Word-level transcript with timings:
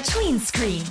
MDR 0.00 0.02
Tweenscreen. 0.02 0.82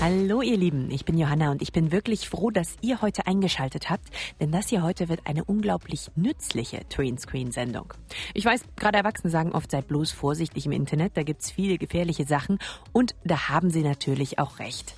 Hallo 0.00 0.42
ihr 0.42 0.56
Lieben, 0.56 0.90
ich 0.90 1.04
bin 1.04 1.16
Johanna 1.16 1.50
und 1.50 1.62
ich 1.62 1.72
bin 1.72 1.92
wirklich 1.92 2.28
froh, 2.28 2.50
dass 2.50 2.76
ihr 2.82 3.00
heute 3.00 3.26
eingeschaltet 3.26 3.88
habt, 3.90 4.08
denn 4.40 4.52
das 4.52 4.68
hier 4.68 4.82
heute 4.82 5.08
wird 5.08 5.20
eine 5.24 5.44
unglaublich 5.44 6.10
nützliche 6.14 6.86
Tweenscreen-Sendung. 6.88 7.94
Ich 8.34 8.44
weiß, 8.44 8.64
gerade 8.76 8.98
Erwachsene 8.98 9.30
sagen 9.30 9.52
oft, 9.52 9.70
seid 9.70 9.88
bloß 9.88 10.12
vorsichtig 10.12 10.66
im 10.66 10.72
Internet, 10.72 11.16
da 11.16 11.22
gibt's 11.22 11.50
viele 11.50 11.78
gefährliche 11.78 12.26
Sachen 12.26 12.58
und 12.92 13.14
da 13.24 13.48
haben 13.48 13.70
sie 13.70 13.82
natürlich 13.82 14.38
auch 14.38 14.58
recht. 14.58 14.94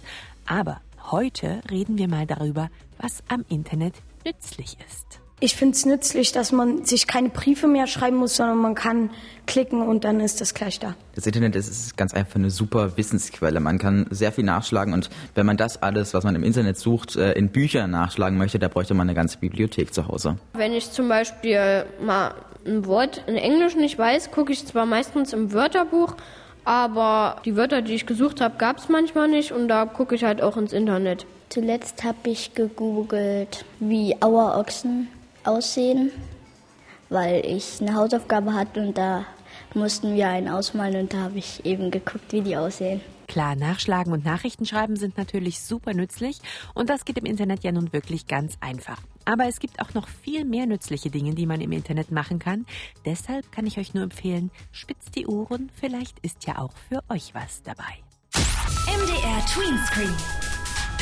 Aber 0.47 0.81
heute 1.11 1.61
reden 1.71 1.99
wir 1.99 2.09
mal 2.09 2.27
darüber, 2.27 2.69
was 2.99 3.23
am 3.29 3.45
Internet 3.49 3.95
nützlich 4.25 4.77
ist. 4.87 5.21
Ich 5.39 5.55
finde 5.55 5.75
es 5.75 5.85
nützlich, 5.85 6.33
dass 6.33 6.51
man 6.51 6.87
sich 6.87 7.07
keine 7.07 7.29
Briefe 7.29 7.67
mehr 7.67 7.87
schreiben 7.87 8.17
muss, 8.17 8.37
sondern 8.37 8.57
man 8.57 8.75
kann 8.75 9.11
klicken 9.47 9.83
und 9.83 10.05
dann 10.05 10.21
ist 10.21 10.41
das 10.41 10.55
gleich 10.55 10.81
da. 10.81 10.95
Das 11.15 11.27
Internet 11.27 11.55
ist, 11.57 11.95
ganz 11.99 12.15
einfach 12.15 12.37
eine 12.37 12.49
super 12.49 12.97
Wissensquelle. 12.97 13.61
Man 13.61 13.79
kann 13.79 14.07
sehr 14.09 14.33
viel 14.33 14.45
nachschlagen 14.45 14.95
und 14.95 15.11
wenn 15.35 15.45
man 15.45 15.59
das 15.59 15.83
alles, 15.83 16.15
was 16.15 16.25
man 16.25 16.35
im 16.37 16.43
Internet 16.43 16.79
sucht, 16.79 17.17
äh, 17.17 17.33
in 17.33 17.51
Büchern 17.51 17.91
nachschlagen 17.91 18.39
möchte, 18.39 18.59
da 18.59 18.69
bräuchte 18.69 18.95
man 18.95 19.09
eine 19.09 19.15
ganze 19.15 19.37
Bibliothek 19.37 19.93
zu 19.93 20.09
Hause. 20.09 20.39
Wenn 20.55 20.73
ich 20.73 20.91
zum 20.91 21.07
Beispiel 21.09 21.85
mal 22.01 22.33
ein 22.67 22.87
Wort 22.87 23.23
in 23.27 23.37
Englisch 23.37 23.77
nicht 23.77 23.99
weiß, 23.99 24.31
gucke 24.31 24.55
ich 24.55 24.67
zwar 24.67 24.87
meistens 24.87 25.35
im 25.35 25.53
Wörterbuch, 25.53 26.17
aber 26.65 27.43
die 27.45 27.57
Wörter, 27.57 27.83
die 27.83 27.93
ich 27.93 28.07
gesucht 28.07 28.41
habe, 28.41 28.57
gab 28.57 28.79
es 28.79 28.89
manchmal 28.89 29.29
nicht 29.29 29.53
und 29.53 29.69
da 29.69 29.85
gucke 29.85 30.15
ich 30.15 30.25
halt 30.25 30.41
auch 30.41 30.57
ins 30.57 30.73
Internet. 30.73 31.27
Zuletzt 31.51 32.05
habe 32.05 32.31
ich 32.31 32.55
gegoogelt, 32.55 33.67
wie 33.81 34.17
Auerochsen 34.21 35.09
aussehen, 35.47 36.11
weil 37.09 37.45
ich 37.45 37.81
eine 37.81 37.95
Hausaufgabe 37.95 38.55
hatte 38.55 38.81
und 38.81 38.99
da 38.99 39.25
mussten 39.75 40.15
wir 40.15 40.29
einen 40.29 40.49
ausmalen 40.49 41.03
und 41.03 41.15
da 41.15 41.19
habe 41.19 41.39
ich 41.39 41.65
eben 41.65 41.91
geguckt, 41.91 42.33
wie 42.33 42.41
die 42.41 42.57
aussehen. 42.57 43.01
Klar, 43.29 43.57
Nachschlagen 43.57 44.13
und 44.13 44.25
Nachrichten 44.25 44.67
schreiben 44.67 44.97
sind 44.97 45.19
natürlich 45.19 45.61
super 45.61 45.95
nützlich 45.95 46.39
und 46.75 46.89
das 46.89 47.05
geht 47.05 47.19
im 47.19 47.27
Internet 47.27 47.65
ja 47.65 47.73
nun 47.73 47.93
wirklich 47.93 48.27
ganz 48.27 48.57
einfach. 48.61 49.01
Aber 49.25 49.47
es 49.47 49.59
gibt 49.59 49.81
auch 49.81 49.95
noch 49.95 50.09
viel 50.09 50.45
mehr 50.45 50.67
nützliche 50.67 51.11
Dinge, 51.11 51.35
die 51.35 51.47
man 51.47 51.61
im 51.61 51.73
Internet 51.73 52.13
machen 52.13 52.39
kann. 52.39 52.67
Deshalb 53.05 53.51
kann 53.51 53.67
ich 53.67 53.79
euch 53.79 53.95
nur 53.95 54.05
empfehlen, 54.05 54.53
spitzt 54.71 55.17
die 55.17 55.27
Ohren, 55.27 55.71
vielleicht 55.75 56.21
ist 56.21 56.47
ja 56.47 56.59
auch 56.59 56.73
für 56.89 57.03
euch 57.09 57.35
was 57.35 57.63
dabei. 57.63 57.83
MDR 58.87 59.45
Tweenscreen. 59.47 60.15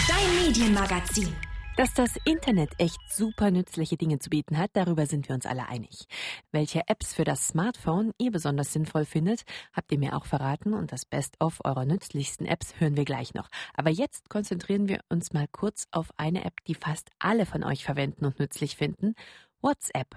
Dein 0.09 0.47
Medienmagazin. 0.47 1.28
Dass 1.77 1.92
das 1.92 2.12
Internet 2.25 2.70
echt 2.78 3.00
super 3.11 3.50
nützliche 3.50 3.97
Dinge 3.97 4.20
zu 4.20 4.30
bieten 4.30 4.58
hat, 4.58 4.70
darüber 4.75 5.06
sind 5.06 5.28
wir 5.28 5.34
uns 5.34 5.44
alle 5.44 5.69
einig. 5.69 6.06
Welche 6.53 6.83
Apps 6.86 7.12
für 7.12 7.25
das 7.25 7.48
Smartphone 7.48 8.12
ihr 8.16 8.31
besonders 8.31 8.72
sinnvoll 8.72 9.05
findet, 9.05 9.42
habt 9.72 9.91
ihr 9.91 9.98
mir 9.98 10.14
auch 10.14 10.25
verraten 10.25 10.72
und 10.72 10.92
das 10.92 11.05
Best-of 11.05 11.61
eurer 11.64 11.84
nützlichsten 11.84 12.47
Apps 12.47 12.75
hören 12.78 12.97
wir 12.97 13.05
gleich 13.05 13.34
noch. 13.34 13.48
Aber 13.75 13.91
jetzt 13.91 14.31
konzentrieren 14.31 14.86
wir 14.89 15.00
uns 15.08 15.33
mal 15.33 15.48
kurz 15.50 15.89
auf 15.91 16.11
eine 16.16 16.44
App, 16.44 16.62
die 16.69 16.77
fast 16.77 17.11
alle 17.19 17.44
von 17.44 17.64
euch 17.64 17.83
verwenden 17.83 18.25
und 18.25 18.38
nützlich 18.38 18.77
finden, 18.77 19.16
WhatsApp. 19.61 20.14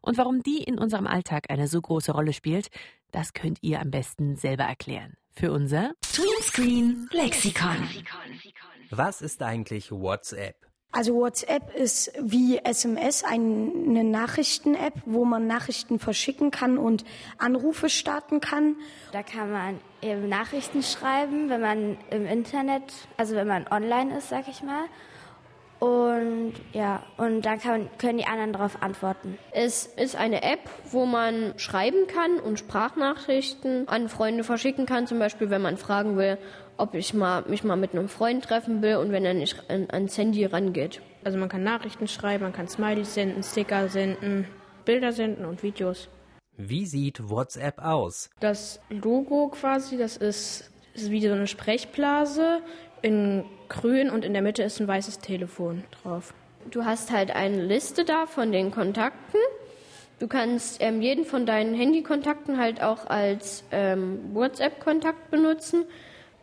Und 0.00 0.16
warum 0.16 0.42
die 0.42 0.62
in 0.62 0.78
unserem 0.78 1.06
Alltag 1.06 1.50
eine 1.50 1.68
so 1.68 1.78
große 1.78 2.12
Rolle 2.12 2.32
spielt, 2.32 2.68
das 3.10 3.34
könnt 3.34 3.58
ihr 3.60 3.80
am 3.82 3.90
besten 3.90 4.36
selber 4.36 4.64
erklären. 4.64 5.18
Für 5.30 5.52
unser 5.52 5.92
Tweenscreen 6.00 7.06
Lexikon. 7.12 7.86
Was 8.88 9.20
ist 9.20 9.42
eigentlich 9.42 9.90
WhatsApp? 9.90 10.65
Also 10.92 11.14
WhatsApp 11.14 11.74
ist 11.74 12.12
wie 12.18 12.58
SMS 12.58 13.22
eine 13.22 14.04
Nachrichten-App, 14.04 14.94
wo 15.04 15.24
man 15.24 15.46
Nachrichten 15.46 15.98
verschicken 15.98 16.50
kann 16.50 16.78
und 16.78 17.04
Anrufe 17.36 17.90
starten 17.90 18.40
kann. 18.40 18.76
Da 19.12 19.22
kann 19.22 19.52
man 19.52 19.80
eben 20.00 20.28
Nachrichten 20.28 20.82
schreiben, 20.82 21.50
wenn 21.50 21.60
man 21.60 21.98
im 22.10 22.26
Internet, 22.26 22.84
also 23.18 23.34
wenn 23.34 23.46
man 23.46 23.66
online 23.70 24.16
ist, 24.16 24.30
sag 24.30 24.48
ich 24.48 24.62
mal. 24.62 24.84
Und 25.78 26.54
ja, 26.72 27.02
und 27.18 27.42
dann 27.42 27.58
kann, 27.58 27.90
können 27.98 28.16
die 28.16 28.24
anderen 28.24 28.54
darauf 28.54 28.82
antworten. 28.82 29.36
Es 29.52 29.84
ist 29.84 30.16
eine 30.16 30.42
App, 30.42 30.70
wo 30.90 31.04
man 31.04 31.52
schreiben 31.58 32.06
kann 32.06 32.40
und 32.40 32.58
Sprachnachrichten 32.58 33.86
an 33.86 34.08
Freunde 34.08 34.42
verschicken 34.42 34.86
kann, 34.86 35.06
zum 35.06 35.18
Beispiel 35.18 35.50
wenn 35.50 35.60
man 35.60 35.76
fragen 35.76 36.16
will, 36.16 36.38
ob 36.76 36.94
ich 36.94 37.14
mal, 37.14 37.42
mich 37.48 37.64
mal 37.64 37.76
mit 37.76 37.92
einem 37.92 38.08
Freund 38.08 38.44
treffen 38.44 38.82
will 38.82 38.96
und 38.96 39.12
wenn 39.12 39.24
er 39.24 39.34
nicht 39.34 39.70
an, 39.70 39.88
ans 39.90 40.16
Handy 40.18 40.44
rangeht. 40.44 41.00
Also 41.24 41.38
man 41.38 41.48
kann 41.48 41.62
Nachrichten 41.62 42.08
schreiben, 42.08 42.44
man 42.44 42.52
kann 42.52 42.68
Smileys 42.68 43.14
senden, 43.14 43.42
Sticker 43.42 43.88
senden, 43.88 44.46
Bilder 44.84 45.12
senden 45.12 45.44
und 45.44 45.62
Videos. 45.62 46.08
Wie 46.56 46.86
sieht 46.86 47.28
WhatsApp 47.28 47.78
aus? 47.78 48.30
Das 48.40 48.80
Logo 48.88 49.48
quasi, 49.48 49.98
das 49.98 50.16
ist, 50.16 50.70
ist 50.94 51.10
wie 51.10 51.20
so 51.26 51.32
eine 51.32 51.46
Sprechblase 51.46 52.60
in 53.02 53.44
grün 53.68 54.10
und 54.10 54.24
in 54.24 54.32
der 54.32 54.42
Mitte 54.42 54.62
ist 54.62 54.80
ein 54.80 54.88
weißes 54.88 55.18
Telefon 55.18 55.84
drauf. 55.90 56.32
Du 56.70 56.84
hast 56.84 57.12
halt 57.12 57.30
eine 57.30 57.62
Liste 57.62 58.04
da 58.04 58.26
von 58.26 58.52
den 58.52 58.70
Kontakten. 58.70 59.38
Du 60.18 60.28
kannst 60.28 60.78
ähm, 60.80 61.02
jeden 61.02 61.24
von 61.24 61.44
deinen 61.44 61.74
Handykontakten 61.74 62.58
halt 62.58 62.82
auch 62.82 63.06
als 63.06 63.64
ähm, 63.70 64.34
WhatsApp-Kontakt 64.34 65.30
benutzen. 65.30 65.84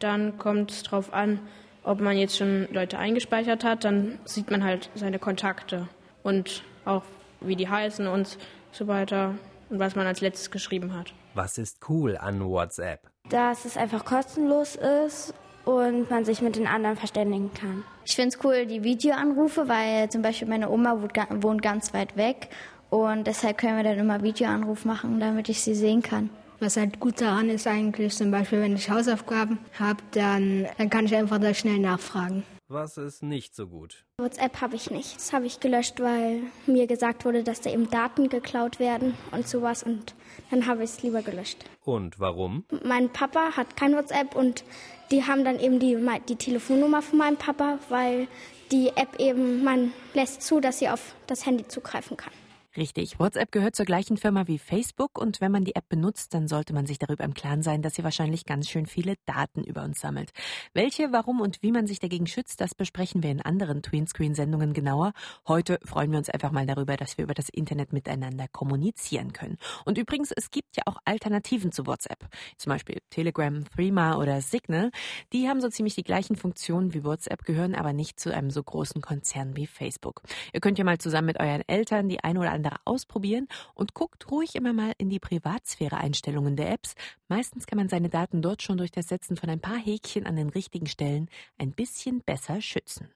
Dann 0.04 0.38
kommt 0.38 0.70
es 0.70 0.84
darauf 0.84 1.14
an, 1.14 1.40
ob 1.84 2.02
man 2.02 2.18
jetzt 2.18 2.36
schon 2.36 2.68
Leute 2.74 2.98
eingespeichert 2.98 3.64
hat, 3.64 3.86
dann 3.86 4.20
sieht 4.26 4.52
man 4.52 4.62
halt 4.62 4.90
seine 4.96 5.18
Kontakte 5.18 5.88
und 6.24 6.64
auch 6.84 7.04
wie 7.40 7.56
die 7.56 7.70
heißen 7.70 8.08
und 8.08 8.38
so 8.74 8.88
weiter 8.88 9.36
und 9.70 9.80
was 9.80 9.96
man 9.96 10.06
als 10.06 10.20
letztes 10.20 10.52
geschrieben 10.52 10.94
hat. 10.94 11.14
Was 11.36 11.58
ist 11.58 11.80
cool 11.88 12.18
an 12.18 12.44
WhatsApp? 12.44 13.00
Dass 13.30 13.64
es 13.64 13.78
einfach 13.78 14.04
kostenlos 14.04 14.76
ist 14.76 15.34
und 15.64 16.10
man 16.10 16.26
sich 16.26 16.42
mit 16.42 16.58
den 16.58 16.68
anderen 16.68 16.98
verständigen 16.98 17.54
kann. 17.54 17.86
Ich 18.04 18.16
finde 18.18 18.36
es 18.36 18.44
cool, 18.44 18.66
die 18.66 18.84
Videoanrufe, 18.84 19.70
weil 19.70 20.10
zum 20.10 20.22
Beispiel 20.22 20.50
meine 20.50 20.70
Oma 20.70 21.02
wohnt 21.02 21.62
ganz 21.62 21.94
weit 21.94 22.18
weg 22.18 22.50
und 22.90 23.26
deshalb 23.26 23.58
können 23.58 23.78
wir 23.78 23.86
dann 23.86 24.00
immer 24.00 24.22
Videoanruf 24.22 24.84
machen, 24.84 25.22
damit 25.22 25.48
ich 25.48 25.62
sie 25.62 25.76
sehen 25.76 26.02
kann. 26.02 26.30
Was 26.64 26.78
halt 26.78 27.02
gut 27.02 27.20
daran 27.20 27.50
ist 27.50 27.68
eigentlich, 27.68 28.14
zum 28.14 28.32
Beispiel, 28.32 28.62
wenn 28.62 28.78
ich 28.78 28.90
Hausaufgaben 28.90 29.60
habe, 29.78 30.02
dann, 30.12 30.66
dann 30.78 30.90
kann 30.90 31.06
ich 31.06 31.14
einfach 31.14 31.38
da 31.38 31.54
schnell 31.54 31.78
nachfragen. 31.78 32.44
Was 32.70 32.96
ist 32.96 33.22
nicht 33.22 33.54
so 33.54 33.68
gut? 33.68 34.06
WhatsApp 34.18 34.62
habe 34.62 34.78
ich 34.78 34.90
nicht. 34.90 35.18
Das 35.18 35.34
habe 35.34 35.46
ich 35.46 35.60
gelöscht, 35.60 36.00
weil 36.00 36.40
mir 36.66 36.88
gesagt 36.88 37.26
wurde, 37.26 37.44
dass 37.44 37.60
da 37.60 37.70
eben 37.70 37.90
Daten 37.90 38.30
geklaut 38.30 38.80
werden 38.80 39.14
und 39.32 39.46
sowas. 39.46 39.84
Und 39.84 40.16
dann 40.52 40.66
habe 40.66 40.86
ich 40.86 40.92
es 40.92 41.04
lieber 41.04 41.22
gelöscht. 41.22 41.66
Und 41.84 42.22
warum? 42.22 42.64
Mein 42.86 43.10
Papa 43.10 43.58
hat 43.58 43.76
kein 43.76 43.94
WhatsApp 43.94 44.34
und 44.34 44.64
die 45.12 45.26
haben 45.26 45.44
dann 45.44 45.60
eben 45.60 45.80
die, 45.80 45.98
die 46.30 46.38
Telefonnummer 46.38 47.02
von 47.02 47.20
meinem 47.20 47.36
Papa, 47.36 47.78
weil 47.90 48.30
die 48.72 48.88
App 48.96 49.20
eben, 49.20 49.66
man 49.66 49.92
lässt 50.14 50.42
zu, 50.44 50.62
dass 50.62 50.80
sie 50.80 50.88
auf 50.88 51.14
das 51.28 51.46
Handy 51.46 51.68
zugreifen 51.68 52.16
kann. 52.16 52.32
Richtig. 52.76 53.20
WhatsApp 53.20 53.52
gehört 53.52 53.76
zur 53.76 53.86
gleichen 53.86 54.18
Firma 54.18 54.48
wie 54.48 54.58
Facebook 54.58 55.20
und 55.20 55.42
wenn 55.42 55.52
man 55.52 55.64
die 55.64 55.76
App 55.76 55.88
benutzt, 55.90 56.34
dann 56.34 56.48
sollte 56.48 56.74
man 56.74 56.88
sich 56.88 56.98
darüber 56.98 57.24
im 57.24 57.36
Klaren 57.36 57.62
sein, 57.62 57.84
dass 57.84 57.94
sie 57.94 58.04
wahrscheinlich 58.04 58.46
ganz 58.46 58.68
schön 58.68 58.88
viele 58.88 59.14
Daten 59.28 59.64
über 59.64 59.84
uns 59.84 60.00
sammelt. 60.00 60.32
Welche, 60.74 61.12
warum 61.12 61.40
und 61.40 61.62
wie 61.62 61.72
man 61.72 61.86
sich 61.86 62.00
dagegen 62.00 62.26
schützt, 62.26 62.62
das 62.62 62.74
besprechen 62.74 63.22
wir 63.22 63.30
in 63.30 63.42
anderen 63.42 63.84
Tweenscreen-Sendungen 63.84 64.74
genauer. 64.74 65.14
Heute 65.48 65.80
freuen 65.86 66.10
wir 66.10 66.18
uns 66.18 66.32
einfach 66.32 66.52
mal 66.52 66.66
darüber, 66.66 66.98
dass 66.98 67.20
wir 67.20 67.26
über 67.26 67.36
das 67.36 67.50
Internet 67.50 67.94
miteinander 67.94 68.48
kommunizieren 68.52 69.34
können. 69.34 69.60
Und 69.86 70.00
übrigens, 70.00 70.32
es 70.32 70.50
gibt 70.50 70.76
ja 70.76 70.82
auch 70.88 70.98
Alternativen 71.06 71.72
zu 71.72 71.86
WhatsApp. 71.86 72.28
Zum 72.58 72.72
Beispiel 72.72 72.98
Telegram, 73.12 73.64
Threema 73.70 74.18
oder 74.18 74.42
Signal. 74.42 74.90
Die 75.32 75.48
haben 75.48 75.62
so 75.62 75.70
ziemlich 75.70 75.94
die 75.94 76.04
gleichen 76.04 76.36
Funktionen 76.36 76.96
wie 76.96 77.04
WhatsApp, 77.04 77.46
gehören 77.46 77.76
aber 77.76 77.94
nicht 77.94 78.20
zu 78.20 78.34
einem 78.34 78.50
so 78.50 78.64
großen 78.64 79.00
Konzern 79.00 79.56
wie 79.56 79.68
Facebook. 79.68 80.24
Ihr 80.54 80.60
könnt 80.60 80.80
ja 80.80 80.84
mal 80.84 80.98
zusammen 80.98 81.28
mit 81.28 81.40
euren 81.40 81.62
Eltern 81.68 82.10
die 82.10 82.24
eine 82.24 82.40
oder 82.40 82.52
andere 82.52 82.63
andere 82.64 82.80
ausprobieren 82.86 83.48
und 83.76 83.94
guckt 83.94 84.32
ruhig 84.32 84.56
immer 84.56 84.74
mal 84.74 84.94
in 84.98 85.10
die 85.10 85.20
Privatsphäre-Einstellungen 85.20 86.56
der 86.56 86.72
Apps. 86.72 86.96
Meistens 87.28 87.66
kann 87.68 87.78
man 87.78 87.90
seine 87.90 88.10
Daten 88.10 88.42
dort 88.42 88.62
schon 88.62 88.78
durch 88.78 88.92
das 88.92 89.08
Setzen 89.08 89.36
von 89.36 89.50
ein 89.50 89.60
paar 89.60 89.78
Häkchen 89.78 90.26
an 90.26 90.36
den 90.36 90.50
richtigen 90.50 90.88
Stellen 90.88 91.30
ein 91.58 91.72
bisschen 91.72 92.22
besser 92.22 92.62
schützen. 92.62 93.10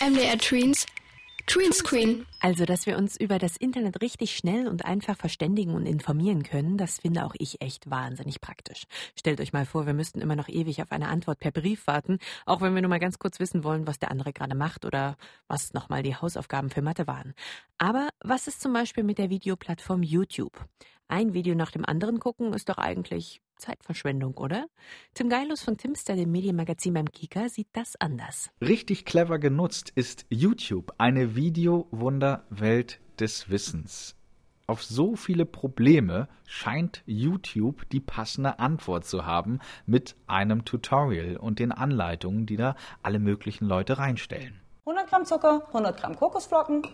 MDR 0.00 0.38
Tweens 0.38 0.86
Tweenscreen. 1.48 2.26
Also, 2.40 2.66
dass 2.66 2.84
wir 2.84 2.98
uns 2.98 3.18
über 3.18 3.38
das 3.38 3.56
Internet 3.56 4.02
richtig 4.02 4.36
schnell 4.36 4.68
und 4.68 4.84
einfach 4.84 5.16
verständigen 5.16 5.74
und 5.74 5.86
informieren 5.86 6.42
können, 6.42 6.76
das 6.76 6.98
finde 6.98 7.24
auch 7.24 7.34
ich 7.38 7.62
echt 7.62 7.90
wahnsinnig 7.90 8.42
praktisch. 8.42 8.84
Stellt 9.18 9.40
euch 9.40 9.54
mal 9.54 9.64
vor, 9.64 9.86
wir 9.86 9.94
müssten 9.94 10.20
immer 10.20 10.36
noch 10.36 10.48
ewig 10.48 10.82
auf 10.82 10.92
eine 10.92 11.08
Antwort 11.08 11.40
per 11.40 11.50
Brief 11.50 11.86
warten, 11.86 12.18
auch 12.44 12.60
wenn 12.60 12.74
wir 12.74 12.82
nur 12.82 12.90
mal 12.90 13.00
ganz 13.00 13.18
kurz 13.18 13.40
wissen 13.40 13.64
wollen, 13.64 13.86
was 13.86 13.98
der 13.98 14.10
andere 14.10 14.34
gerade 14.34 14.54
macht 14.54 14.84
oder 14.84 15.16
was 15.46 15.72
nochmal 15.72 16.02
die 16.02 16.14
Hausaufgaben 16.14 16.68
für 16.68 16.82
Mathe 16.82 17.06
waren. 17.06 17.32
Aber 17.78 18.10
was 18.20 18.46
ist 18.46 18.60
zum 18.60 18.74
Beispiel 18.74 19.02
mit 19.02 19.16
der 19.16 19.30
Videoplattform 19.30 20.02
YouTube? 20.02 20.66
Ein 21.08 21.32
Video 21.32 21.54
nach 21.54 21.70
dem 21.70 21.86
anderen 21.86 22.20
gucken 22.20 22.52
ist 22.52 22.68
doch 22.68 22.76
eigentlich 22.76 23.40
Zeitverschwendung, 23.58 24.36
oder? 24.36 24.66
Tim 25.14 25.28
Geilus 25.28 25.62
von 25.62 25.76
Timster, 25.76 26.16
dem 26.16 26.30
Medienmagazin 26.32 26.94
beim 26.94 27.10
Kika, 27.10 27.48
sieht 27.48 27.68
das 27.72 27.94
anders. 28.00 28.50
Richtig 28.60 29.04
clever 29.04 29.38
genutzt 29.38 29.92
ist 29.94 30.26
YouTube, 30.30 30.94
eine 30.98 31.34
Videowunderwelt 31.36 33.00
des 33.18 33.50
Wissens. 33.50 34.14
auf 34.68 34.84
so 34.84 35.16
viele 35.16 35.46
Probleme 35.46 36.28
scheint 36.46 37.02
YouTube 37.06 37.88
die 37.88 38.00
passende 38.00 38.58
Antwort 38.58 39.06
zu 39.06 39.24
haben 39.24 39.60
mit 39.86 40.14
einem 40.26 40.64
Tutorial 40.66 41.38
und 41.38 41.58
den 41.58 41.72
Anleitungen, 41.72 42.44
die 42.44 42.56
da 42.56 42.76
alle 43.02 43.18
möglichen 43.18 43.64
Leute 43.64 43.98
reinstellen. 43.98 44.60
100 44.84 45.08
Gramm 45.08 45.24
Zucker, 45.24 45.66
100 45.68 45.98
Gramm 45.98 46.16
Kokosflocken, 46.16 46.86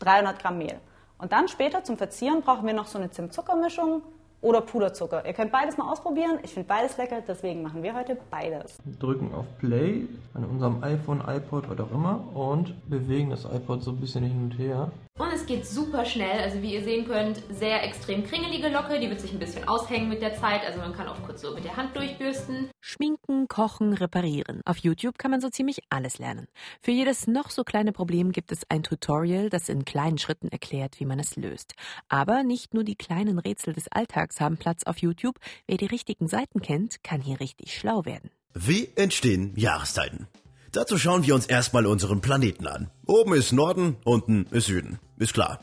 300 0.00 0.38
Gramm 0.38 0.58
Mehl. 0.58 0.78
Und 1.18 1.32
dann 1.32 1.48
später 1.48 1.84
zum 1.84 1.96
Verzieren 1.96 2.42
brauchen 2.42 2.66
wir 2.66 2.74
noch 2.74 2.86
so 2.86 2.98
eine 2.98 3.10
Zimt-Zucker-Mischung 3.10 4.02
oder 4.42 4.60
Puderzucker. 4.60 5.24
Ihr 5.24 5.32
könnt 5.32 5.52
beides 5.52 5.78
mal 5.78 5.90
ausprobieren. 5.90 6.38
Ich 6.42 6.52
finde 6.52 6.68
beides 6.68 6.98
lecker, 6.98 7.22
deswegen 7.26 7.62
machen 7.62 7.82
wir 7.82 7.94
heute 7.94 8.18
beides. 8.30 8.76
Drücken 8.98 9.32
auf 9.32 9.46
Play 9.58 10.06
an 10.34 10.44
unserem 10.44 10.82
iPhone, 10.82 11.22
iPod, 11.26 11.70
was 11.70 11.80
auch 11.80 11.92
immer 11.92 12.22
und 12.34 12.74
bewegen 12.90 13.30
das 13.30 13.44
iPod 13.44 13.82
so 13.82 13.92
ein 13.92 13.98
bisschen 13.98 14.24
hin 14.24 14.42
und 14.42 14.58
her. 14.58 14.90
Und 15.18 15.30
es 15.32 15.44
geht 15.44 15.66
super 15.66 16.04
schnell. 16.06 16.40
Also 16.40 16.62
wie 16.62 16.74
ihr 16.74 16.82
sehen 16.82 17.06
könnt, 17.06 17.42
sehr 17.50 17.82
extrem 17.84 18.24
kringelige 18.24 18.68
Locke. 18.68 18.98
Die 18.98 19.10
wird 19.10 19.20
sich 19.20 19.32
ein 19.32 19.38
bisschen 19.38 19.68
aushängen 19.68 20.08
mit 20.08 20.22
der 20.22 20.34
Zeit. 20.34 20.64
Also 20.64 20.78
man 20.78 20.94
kann 20.94 21.06
auch 21.06 21.22
kurz 21.22 21.42
so 21.42 21.54
mit 21.54 21.64
der 21.64 21.76
Hand 21.76 21.94
durchbürsten. 21.94 22.70
Schminken, 22.80 23.46
kochen, 23.46 23.92
reparieren. 23.92 24.62
Auf 24.64 24.78
YouTube 24.78 25.18
kann 25.18 25.30
man 25.30 25.40
so 25.40 25.50
ziemlich 25.50 25.80
alles 25.90 26.18
lernen. 26.18 26.48
Für 26.80 26.92
jedes 26.92 27.26
noch 27.26 27.50
so 27.50 27.62
kleine 27.62 27.92
Problem 27.92 28.32
gibt 28.32 28.52
es 28.52 28.62
ein 28.70 28.82
Tutorial, 28.82 29.50
das 29.50 29.68
in 29.68 29.84
kleinen 29.84 30.18
Schritten 30.18 30.48
erklärt, 30.48 30.98
wie 30.98 31.06
man 31.06 31.18
es 31.18 31.36
löst. 31.36 31.74
Aber 32.08 32.42
nicht 32.42 32.72
nur 32.72 32.84
die 32.84 32.96
kleinen 32.96 33.38
Rätsel 33.38 33.74
des 33.74 33.88
Alltags 33.88 34.40
haben 34.40 34.56
Platz 34.56 34.84
auf 34.84 34.98
YouTube. 34.98 35.38
Wer 35.66 35.76
die 35.76 35.86
richtigen 35.86 36.26
Seiten 36.26 36.62
kennt, 36.62 37.04
kann 37.04 37.20
hier 37.20 37.38
richtig 37.38 37.76
schlau 37.76 38.06
werden. 38.06 38.30
Wie 38.54 38.90
entstehen 38.96 39.52
Jahreszeiten? 39.56 40.26
Dazu 40.72 40.96
schauen 40.96 41.26
wir 41.26 41.34
uns 41.34 41.44
erstmal 41.44 41.84
unseren 41.84 42.22
Planeten 42.22 42.66
an. 42.66 42.90
Oben 43.04 43.34
ist 43.34 43.52
Norden, 43.52 43.96
unten 44.04 44.46
ist 44.52 44.66
Süden. 44.66 44.98
Ist 45.18 45.34
klar. 45.34 45.60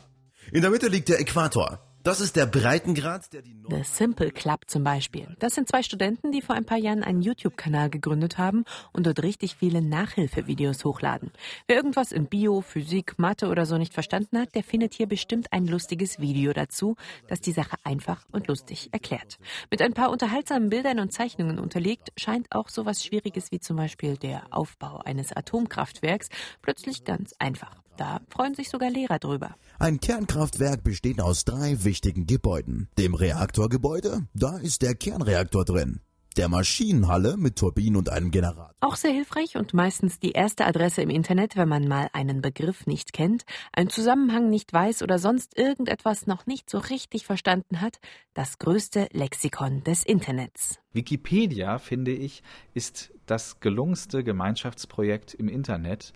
In 0.51 0.61
der 0.61 0.69
Mitte 0.69 0.87
liegt 0.87 1.09
der 1.09 1.19
Äquator. 1.19 1.79
Das 2.09 2.21
ist 2.21 2.35
der 2.35 2.47
Breitengrad, 2.47 3.31
der 3.33 3.43
die 3.43 3.55
The 3.69 3.83
Simple 3.83 4.31
Club 4.31 4.61
zum 4.65 4.83
Beispiel. 4.83 5.27
Das 5.37 5.53
sind 5.53 5.69
zwei 5.69 5.83
Studenten, 5.83 6.31
die 6.31 6.41
vor 6.41 6.55
ein 6.55 6.65
paar 6.65 6.79
Jahren 6.79 7.03
einen 7.03 7.21
YouTube-Kanal 7.21 7.91
gegründet 7.91 8.39
haben 8.39 8.65
und 8.91 9.05
dort 9.05 9.21
richtig 9.21 9.57
viele 9.57 9.83
Nachhilfevideos 9.83 10.83
hochladen. 10.85 11.31
Wer 11.67 11.75
irgendwas 11.75 12.11
in 12.11 12.25
Bio, 12.25 12.61
Physik, 12.61 13.19
Mathe 13.19 13.47
oder 13.47 13.67
so 13.67 13.77
nicht 13.77 13.93
verstanden 13.93 14.39
hat, 14.39 14.55
der 14.55 14.63
findet 14.63 14.95
hier 14.95 15.05
bestimmt 15.05 15.53
ein 15.53 15.67
lustiges 15.67 16.19
Video 16.19 16.51
dazu, 16.51 16.95
das 17.27 17.41
die 17.41 17.51
Sache 17.51 17.77
einfach 17.83 18.25
und 18.31 18.47
lustig 18.47 18.89
erklärt. 18.91 19.37
Mit 19.69 19.79
ein 19.83 19.93
paar 19.93 20.09
unterhaltsamen 20.09 20.71
Bildern 20.71 20.97
und 20.97 21.13
Zeichnungen 21.13 21.59
unterlegt, 21.59 22.09
scheint 22.17 22.47
auch 22.49 22.69
sowas 22.69 23.05
Schwieriges 23.05 23.51
wie 23.51 23.59
zum 23.59 23.77
Beispiel 23.77 24.17
der 24.17 24.47
Aufbau 24.49 24.97
eines 25.05 25.31
Atomkraftwerks 25.31 26.29
plötzlich 26.63 27.03
ganz 27.03 27.35
einfach. 27.37 27.83
Da 27.99 28.21
freuen 28.29 28.55
sich 28.55 28.69
sogar 28.69 28.89
Lehrer 28.89 29.19
drüber. 29.19 29.55
Ein 29.77 29.99
Kernkraftwerk 29.99 30.85
besteht 30.85 31.19
aus 31.19 31.43
drei 31.43 31.83
wichtigen 31.83 32.27
Gebäuden. 32.27 32.87
Dem 32.97 33.13
Reaktorgebäude, 33.13 34.25
da 34.33 34.57
ist 34.57 34.83
der 34.83 34.95
Kernreaktor 34.95 35.65
drin. 35.65 35.99
Der 36.37 36.47
Maschinenhalle 36.47 37.35
mit 37.35 37.57
Turbinen 37.57 37.97
und 37.97 38.09
einem 38.09 38.31
Generator. 38.31 38.73
Auch 38.79 38.95
sehr 38.95 39.11
hilfreich 39.11 39.57
und 39.57 39.73
meistens 39.73 40.17
die 40.17 40.31
erste 40.31 40.65
Adresse 40.65 41.01
im 41.01 41.09
Internet, 41.09 41.57
wenn 41.57 41.67
man 41.67 41.89
mal 41.89 42.07
einen 42.13 42.41
Begriff 42.41 42.87
nicht 42.87 43.11
kennt, 43.11 43.43
einen 43.73 43.89
Zusammenhang 43.89 44.49
nicht 44.49 44.71
weiß 44.71 45.03
oder 45.03 45.19
sonst 45.19 45.57
irgendetwas 45.57 46.25
noch 46.25 46.45
nicht 46.45 46.69
so 46.69 46.77
richtig 46.77 47.25
verstanden 47.25 47.81
hat, 47.81 47.99
das 48.33 48.59
größte 48.59 49.09
Lexikon 49.11 49.83
des 49.83 50.05
Internets. 50.05 50.79
Wikipedia, 50.93 51.79
finde 51.79 52.11
ich, 52.11 52.43
ist 52.73 53.11
das 53.25 53.59
gelungenste 53.59 54.23
Gemeinschaftsprojekt 54.23 55.33
im 55.33 55.49
Internet. 55.49 56.13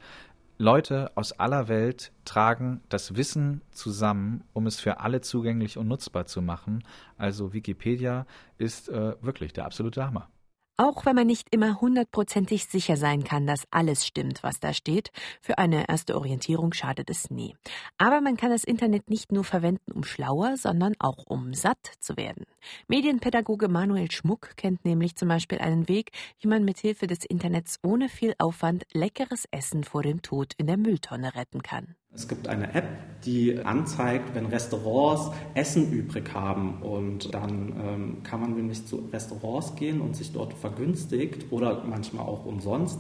Leute 0.58 1.12
aus 1.16 1.32
aller 1.34 1.68
Welt 1.68 2.12
tragen 2.26 2.82
das 2.90 3.16
Wissen 3.16 3.62
zusammen, 3.72 4.44
um 4.54 4.68
es 4.68 4.80
für 4.80 5.00
alle 5.00 5.22
zugänglich 5.22 5.78
und 5.78 5.88
nutzbar 5.88 6.26
zu 6.26 6.42
machen. 6.42 6.84
Also 7.18 7.54
Wikipedia 7.54 8.26
ist 8.58 8.88
äh, 8.90 9.16
wirklich 9.22 9.54
der 9.54 9.66
absolute 9.66 10.06
Hammer. 10.06 10.30
Auch 10.76 11.06
wenn 11.06 11.16
man 11.16 11.28
nicht 11.28 11.54
immer 11.54 11.82
hundertprozentig 11.82 12.66
sicher 12.66 12.98
sein 12.98 13.24
kann, 13.24 13.46
dass 13.46 13.68
alles 13.70 14.08
stimmt, 14.08 14.42
was 14.42 14.60
da 14.60 14.74
steht, 14.74 15.12
für 15.40 15.60
eine 15.60 15.88
erste 15.88 16.16
Orientierung 16.16 16.74
schadet 16.74 17.12
es 17.12 17.30
nie. 17.30 17.56
Aber 18.00 18.22
man 18.22 18.38
kann 18.38 18.50
das 18.50 18.64
Internet 18.64 19.08
nicht 19.08 19.32
nur 19.32 19.44
verwenden, 19.44 19.92
um 19.92 20.04
schlauer, 20.04 20.58
sondern 20.58 20.96
auch 20.98 21.26
um 21.28 21.54
satt 21.54 21.92
zu 22.00 22.18
werden. 22.18 22.46
Medienpädagoge 22.88 23.68
Manuel 23.68 24.10
Schmuck 24.10 24.58
kennt 24.58 24.84
nämlich 24.84 25.16
zum 25.16 25.28
Beispiel 25.28 25.60
einen 25.60 25.88
Weg, 25.88 26.10
wie 26.40 26.48
man 26.48 26.66
mit 26.66 26.80
Hilfe 26.80 27.06
des 27.06 27.24
Internets 27.24 27.78
ohne 27.84 28.10
viel 28.10 28.34
Aufwand 28.40 28.86
leckeres 28.94 29.46
Essen 29.52 29.84
vor 29.84 30.02
dem 30.02 30.24
Tod 30.24 30.54
in 30.58 30.66
der 30.66 30.78
Mülltonne 30.78 31.36
retten 31.36 31.62
kann. 31.62 31.96
Es 32.16 32.28
gibt 32.28 32.48
eine 32.48 32.74
App, 32.76 32.86
die 33.26 33.60
anzeigt, 33.60 34.36
wenn 34.36 34.46
Restaurants 34.46 35.32
Essen 35.56 35.92
übrig 35.92 36.34
haben 36.34 36.82
und 36.82 37.34
dann 37.34 37.74
ähm, 37.84 38.24
kann 38.24 38.42
man 38.42 38.54
nämlich 38.54 38.86
zu 38.86 39.10
Restaurants 39.12 39.76
gehen 39.76 40.02
und 40.02 40.16
sich 40.16 40.32
dort 40.32 40.54
vergünstigt 40.54 41.52
oder 41.52 41.84
manchmal 41.86 42.26
auch 42.26 42.46
umsonst 42.46 43.00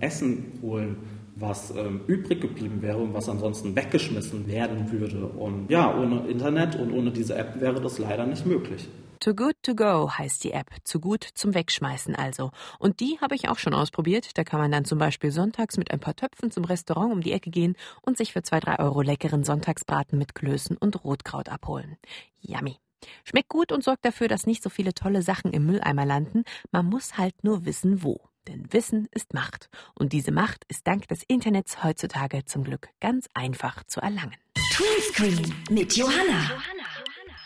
Essen 0.00 0.52
holen, 0.62 0.96
was 1.36 1.74
ähm, 1.76 2.02
übrig 2.06 2.40
geblieben 2.40 2.80
wäre 2.80 2.98
und 2.98 3.12
was 3.12 3.28
ansonsten 3.28 3.74
weggeschmissen 3.76 4.46
werden 4.46 4.90
würde. 4.92 5.26
Und 5.26 5.68
ja, 5.68 5.96
ohne 5.98 6.26
Internet 6.28 6.76
und 6.76 6.92
ohne 6.92 7.10
diese 7.10 7.34
App 7.34 7.60
wäre 7.60 7.80
das 7.80 7.98
leider 7.98 8.26
nicht 8.26 8.46
möglich. 8.46 8.88
Too 9.20 9.34
Good 9.34 9.56
To 9.62 9.74
Go 9.74 10.10
heißt 10.10 10.44
die 10.44 10.52
App. 10.52 10.70
Zu 10.84 11.00
gut 11.00 11.24
zum 11.34 11.54
Wegschmeißen 11.54 12.14
also. 12.14 12.50
Und 12.78 13.00
die 13.00 13.18
habe 13.20 13.34
ich 13.34 13.48
auch 13.48 13.58
schon 13.58 13.74
ausprobiert. 13.74 14.36
Da 14.36 14.44
kann 14.44 14.60
man 14.60 14.70
dann 14.70 14.84
zum 14.84 14.98
Beispiel 14.98 15.30
sonntags 15.30 15.76
mit 15.76 15.90
ein 15.90 16.00
paar 16.00 16.16
Töpfen 16.16 16.50
zum 16.50 16.64
Restaurant 16.64 17.12
um 17.12 17.20
die 17.20 17.32
Ecke 17.32 17.50
gehen 17.50 17.76
und 18.02 18.16
sich 18.16 18.32
für 18.32 18.42
zwei, 18.42 18.60
drei 18.60 18.78
Euro 18.78 19.02
leckeren 19.02 19.44
Sonntagsbraten 19.44 20.18
mit 20.18 20.34
Klößen 20.34 20.76
und 20.76 21.04
Rotkraut 21.04 21.48
abholen. 21.48 21.96
Yummy. 22.40 22.78
Schmeckt 23.24 23.48
gut 23.48 23.72
und 23.72 23.84
sorgt 23.84 24.04
dafür, 24.04 24.28
dass 24.28 24.46
nicht 24.46 24.62
so 24.62 24.70
viele 24.70 24.94
tolle 24.94 25.22
Sachen 25.22 25.52
im 25.52 25.66
Mülleimer 25.66 26.06
landen. 26.06 26.44
Man 26.70 26.86
muss 26.86 27.18
halt 27.18 27.44
nur 27.44 27.64
wissen, 27.64 28.02
wo. 28.02 28.20
Denn 28.48 28.72
Wissen 28.72 29.08
ist 29.12 29.34
Macht. 29.34 29.68
Und 29.94 30.12
diese 30.12 30.32
Macht 30.32 30.64
ist 30.68 30.86
dank 30.86 31.08
des 31.08 31.22
Internets 31.26 31.82
heutzutage 31.82 32.44
zum 32.44 32.64
Glück 32.64 32.88
ganz 33.00 33.28
einfach 33.34 33.84
zu 33.84 34.00
erlangen. 34.00 34.36
Tweenscreen 34.72 35.54
mit 35.70 35.96
Johanna. 35.96 36.50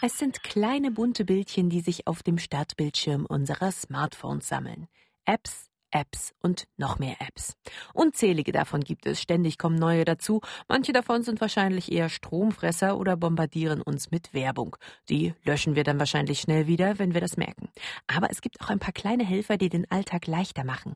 Es 0.00 0.16
sind 0.16 0.44
kleine 0.44 0.92
bunte 0.92 1.24
Bildchen, 1.24 1.70
die 1.70 1.80
sich 1.80 2.06
auf 2.06 2.22
dem 2.22 2.38
Startbildschirm 2.38 3.26
unserer 3.26 3.72
Smartphones 3.72 4.46
sammeln. 4.46 4.86
Apps, 5.24 5.68
Apps 5.90 6.34
und 6.40 6.68
noch 6.76 7.00
mehr 7.00 7.16
Apps. 7.18 7.56
Unzählige 7.94 8.52
davon 8.52 8.82
gibt 8.82 9.06
es, 9.06 9.20
ständig 9.20 9.58
kommen 9.58 9.76
neue 9.76 10.04
dazu. 10.04 10.40
Manche 10.68 10.92
davon 10.92 11.24
sind 11.24 11.40
wahrscheinlich 11.40 11.90
eher 11.90 12.10
Stromfresser 12.10 12.96
oder 12.96 13.16
bombardieren 13.16 13.82
uns 13.82 14.12
mit 14.12 14.32
Werbung. 14.32 14.76
Die 15.08 15.34
löschen 15.44 15.74
wir 15.74 15.82
dann 15.82 15.98
wahrscheinlich 15.98 16.40
schnell 16.40 16.68
wieder, 16.68 17.00
wenn 17.00 17.14
wir 17.14 17.20
das 17.20 17.36
merken. 17.36 17.68
Aber 18.06 18.30
es 18.30 18.40
gibt 18.40 18.60
auch 18.60 18.70
ein 18.70 18.78
paar 18.78 18.92
kleine 18.92 19.24
Helfer, 19.24 19.56
die 19.56 19.68
den 19.68 19.90
Alltag 19.90 20.28
leichter 20.28 20.62
machen. 20.62 20.94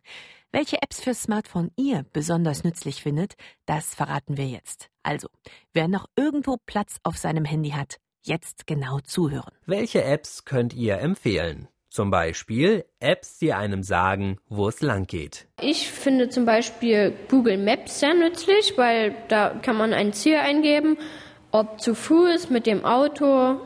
Welche 0.53 0.81
Apps 0.81 1.01
fürs 1.01 1.23
Smartphone 1.23 1.73
ihr 1.77 2.05
besonders 2.13 2.63
nützlich 2.63 3.03
findet, 3.03 3.35
das 3.67 3.97
verraten 3.97 4.37
wir 4.37 4.47
jetzt. 4.47 4.91
Also, 5.03 5.29
wer 5.73 5.89
noch 5.89 6.07
irgendwo 6.15 6.59
Platz 6.67 6.99
auf 7.03 7.17
seinem 7.17 7.45
Handy 7.45 7.71
hat, 7.71 7.99
Jetzt 8.25 8.69
genau 8.69 9.01
zuhören. 9.01 9.53
Welche 9.67 10.05
Apps 10.05 10.45
könnt 10.45 10.75
ihr 10.75 10.99
empfehlen? 10.99 11.67
Zum 11.91 12.13
Beispiel 12.13 12.85
Apps, 13.01 13.39
die 13.39 13.53
einem 13.53 13.83
sagen, 13.83 14.39
wo 14.49 14.69
es 14.69 14.81
lang 14.81 15.09
geht. 15.09 15.49
Ich 15.61 15.91
finde 15.91 16.29
zum 16.29 16.47
Beispiel 16.47 17.13
Google 17.29 17.59
Maps 17.59 17.99
sehr 17.99 18.15
nützlich, 18.15 18.75
weil 18.79 19.17
da 19.27 19.51
kann 19.51 19.77
man 19.77 19.93
ein 19.93 20.13
Ziel 20.13 20.37
eingeben, 20.37 20.99
ob 21.51 21.81
zu 21.81 21.97
Fuß, 21.97 22.49
mit 22.49 22.67
dem 22.67 22.85
Auto. 22.85 23.61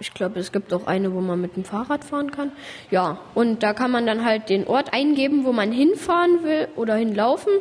Ich 0.00 0.12
glaube, 0.12 0.40
es 0.40 0.50
gibt 0.50 0.72
auch 0.72 0.88
eine, 0.88 1.14
wo 1.14 1.20
man 1.20 1.40
mit 1.40 1.54
dem 1.54 1.64
Fahrrad 1.64 2.02
fahren 2.02 2.32
kann. 2.32 2.50
Ja, 2.90 3.20
und 3.34 3.62
da 3.62 3.74
kann 3.74 3.92
man 3.92 4.06
dann 4.06 4.24
halt 4.24 4.48
den 4.48 4.66
Ort 4.66 4.92
eingeben, 4.92 5.44
wo 5.44 5.52
man 5.52 5.70
hinfahren 5.70 6.42
will 6.42 6.66
oder 6.74 6.96
hinlaufen. 6.96 7.52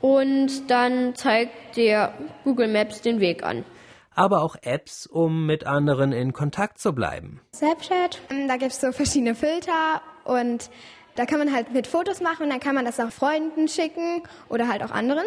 Und 0.00 0.68
dann 0.68 1.14
zeigt 1.14 1.76
der 1.76 2.12
Google 2.42 2.68
Maps 2.68 3.02
den 3.02 3.20
Weg 3.20 3.44
an 3.44 3.64
aber 4.18 4.42
auch 4.42 4.56
Apps, 4.62 5.06
um 5.06 5.46
mit 5.46 5.64
anderen 5.66 6.12
in 6.12 6.32
Kontakt 6.32 6.78
zu 6.78 6.92
bleiben. 6.92 7.40
Snapchat, 7.54 8.20
da 8.48 8.56
gibt 8.56 8.72
es 8.72 8.80
so 8.80 8.90
verschiedene 8.90 9.36
Filter 9.36 10.02
und 10.24 10.70
da 11.14 11.24
kann 11.24 11.38
man 11.38 11.52
halt 11.52 11.72
mit 11.72 11.86
Fotos 11.86 12.20
machen 12.20 12.44
und 12.44 12.50
dann 12.50 12.60
kann 12.60 12.74
man 12.74 12.84
das 12.84 12.98
auch 12.98 13.10
Freunden 13.10 13.68
schicken 13.68 14.22
oder 14.48 14.68
halt 14.68 14.82
auch 14.82 14.90
anderen. 14.90 15.24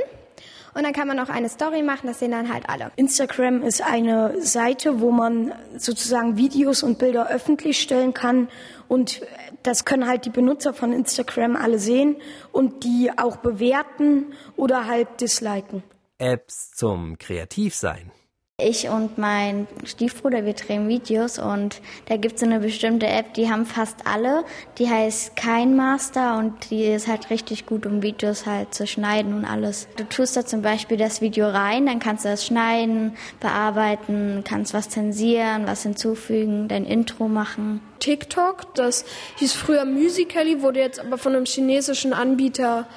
Und 0.73 0.83
dann 0.83 0.93
kann 0.93 1.07
man 1.07 1.19
auch 1.19 1.29
eine 1.29 1.49
Story 1.49 1.83
machen, 1.83 2.07
das 2.07 2.19
sehen 2.19 2.31
dann 2.31 2.53
halt 2.53 2.69
alle. 2.69 2.91
Instagram 2.95 3.61
ist 3.61 3.81
eine 3.81 4.41
Seite, 4.41 5.01
wo 5.01 5.11
man 5.11 5.53
sozusagen 5.77 6.37
Videos 6.37 6.83
und 6.83 6.97
Bilder 6.97 7.29
öffentlich 7.29 7.81
stellen 7.81 8.13
kann. 8.13 8.47
Und 8.87 9.21
das 9.63 9.83
können 9.83 10.07
halt 10.07 10.25
die 10.25 10.29
Benutzer 10.29 10.73
von 10.73 10.93
Instagram 10.93 11.55
alle 11.55 11.79
sehen 11.79 12.17
und 12.51 12.83
die 12.83 13.11
auch 13.17 13.37
bewerten 13.37 14.33
oder 14.55 14.87
halt 14.87 15.19
disliken. 15.19 15.83
Apps 16.17 16.71
zum 16.71 17.17
Kreativsein. 17.17 18.11
Ich 18.61 18.89
und 18.89 19.17
mein 19.17 19.67
Stiefbruder, 19.85 20.45
wir 20.45 20.53
drehen 20.53 20.87
Videos 20.87 21.39
und 21.39 21.81
da 22.05 22.17
gibt 22.17 22.37
es 22.37 22.43
eine 22.43 22.59
bestimmte 22.59 23.07
App, 23.07 23.33
die 23.33 23.49
haben 23.49 23.65
fast 23.65 24.05
alle. 24.05 24.43
Die 24.77 24.89
heißt 24.89 25.35
Kein 25.35 25.75
Master 25.75 26.37
und 26.37 26.69
die 26.69 26.85
ist 26.85 27.07
halt 27.07 27.29
richtig 27.29 27.65
gut, 27.65 27.85
um 27.85 28.01
Videos 28.01 28.45
halt 28.45 28.73
zu 28.73 28.85
schneiden 28.85 29.33
und 29.33 29.45
alles. 29.45 29.87
Du 29.97 30.03
tust 30.03 30.37
da 30.37 30.45
zum 30.45 30.61
Beispiel 30.61 30.97
das 30.97 31.21
Video 31.21 31.49
rein, 31.49 31.85
dann 31.85 31.99
kannst 31.99 32.25
du 32.25 32.29
das 32.29 32.45
schneiden, 32.45 33.17
bearbeiten, 33.39 34.43
kannst 34.47 34.73
was 34.73 34.89
zensieren, 34.89 35.65
was 35.65 35.83
hinzufügen, 35.83 36.67
dein 36.67 36.85
Intro 36.85 37.27
machen. 37.27 37.81
TikTok, 37.99 38.73
das 38.75 39.05
hieß 39.37 39.53
früher 39.53 39.85
Musical.ly, 39.85 40.61
wurde 40.61 40.79
jetzt 40.79 40.99
aber 40.99 41.17
von 41.17 41.35
einem 41.35 41.45
chinesischen 41.45 42.13
Anbieter 42.13 42.87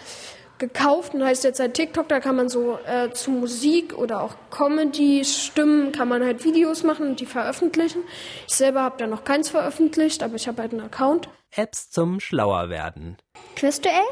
gekauft 0.59 1.15
und 1.15 1.25
heißt 1.25 1.45
jetzt 1.45 1.61
halt 1.61 1.75
TikTok. 1.75 2.09
Da 2.09 2.21
kann 2.21 2.37
man 2.37 2.49
so 2.49 2.79
äh, 2.87 3.11
zu 3.11 3.31
Musik 3.31 3.97
oder 3.97 4.23
auch 4.23 4.35
Comedy-Stimmen 4.51 5.93
kann 5.93 6.09
man 6.09 6.25
halt 6.25 6.45
Videos 6.45 6.83
machen 6.83 7.09
und 7.09 7.21
die 7.21 7.27
veröffentlichen. 7.27 8.03
Ich 8.47 8.55
selber 8.55 8.83
habe 8.83 8.97
da 8.99 9.07
noch 9.07 9.25
keins 9.25 9.51
veröffentlicht, 9.51 10.23
aber 10.23 10.37
ich 10.37 10.49
habe 10.49 10.63
halt 10.63 10.73
einen 10.73 10.83
Account. 10.83 11.29
Apps 11.57 11.91
zum 11.91 12.21
Schlauerwerden. 12.21 13.17
Quizduell. 13.57 14.03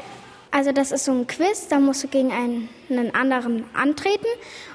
Also 0.51 0.71
das 0.71 0.91
ist 0.91 1.05
so 1.05 1.11
ein 1.11 1.25
Quiz, 1.25 1.67
da 1.67 1.79
musst 1.79 2.03
du 2.03 2.07
gegen 2.07 2.31
einen, 2.31 2.69
einen 2.87 3.15
anderen 3.15 3.65
antreten 3.73 4.27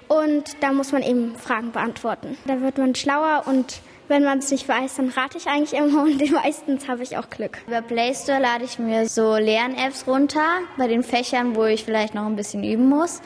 und 0.09 0.57
da 0.61 0.73
muss 0.73 0.91
man 0.91 1.05
eben 1.05 1.37
Fragen 1.37 1.71
beantworten. 1.71 2.37
Da 2.47 2.61
wird 2.61 2.79
man 2.79 2.97
schlauer 2.97 3.45
und 3.47 3.81
wenn 4.09 4.25
man 4.25 4.38
es 4.38 4.50
nicht 4.50 4.67
weiß, 4.69 4.97
dann 4.97 5.11
rate 5.11 5.38
ich 5.38 5.47
eigentlich 5.47 5.79
immer 5.79 6.03
und 6.03 6.31
meistens 6.33 6.88
habe 6.88 7.03
ich 7.03 7.17
auch 7.17 7.31
Glück. 7.31 7.59
Über 7.67 7.83
Play 7.83 8.15
Store 8.15 8.41
lade 8.41 8.65
ich 8.65 8.79
mir 8.79 9.09
so 9.09 9.37
Lern-Apps 9.37 10.07
runter, 10.07 10.61
bei 10.77 10.88
den 10.88 11.03
Fächern, 11.03 11.55
wo 11.55 11.65
ich 11.65 11.85
vielleicht 11.85 12.15
noch 12.15 12.27
ein 12.27 12.37
bisschen 12.37 12.65
üben 12.65 12.88
muss. 12.88 13.21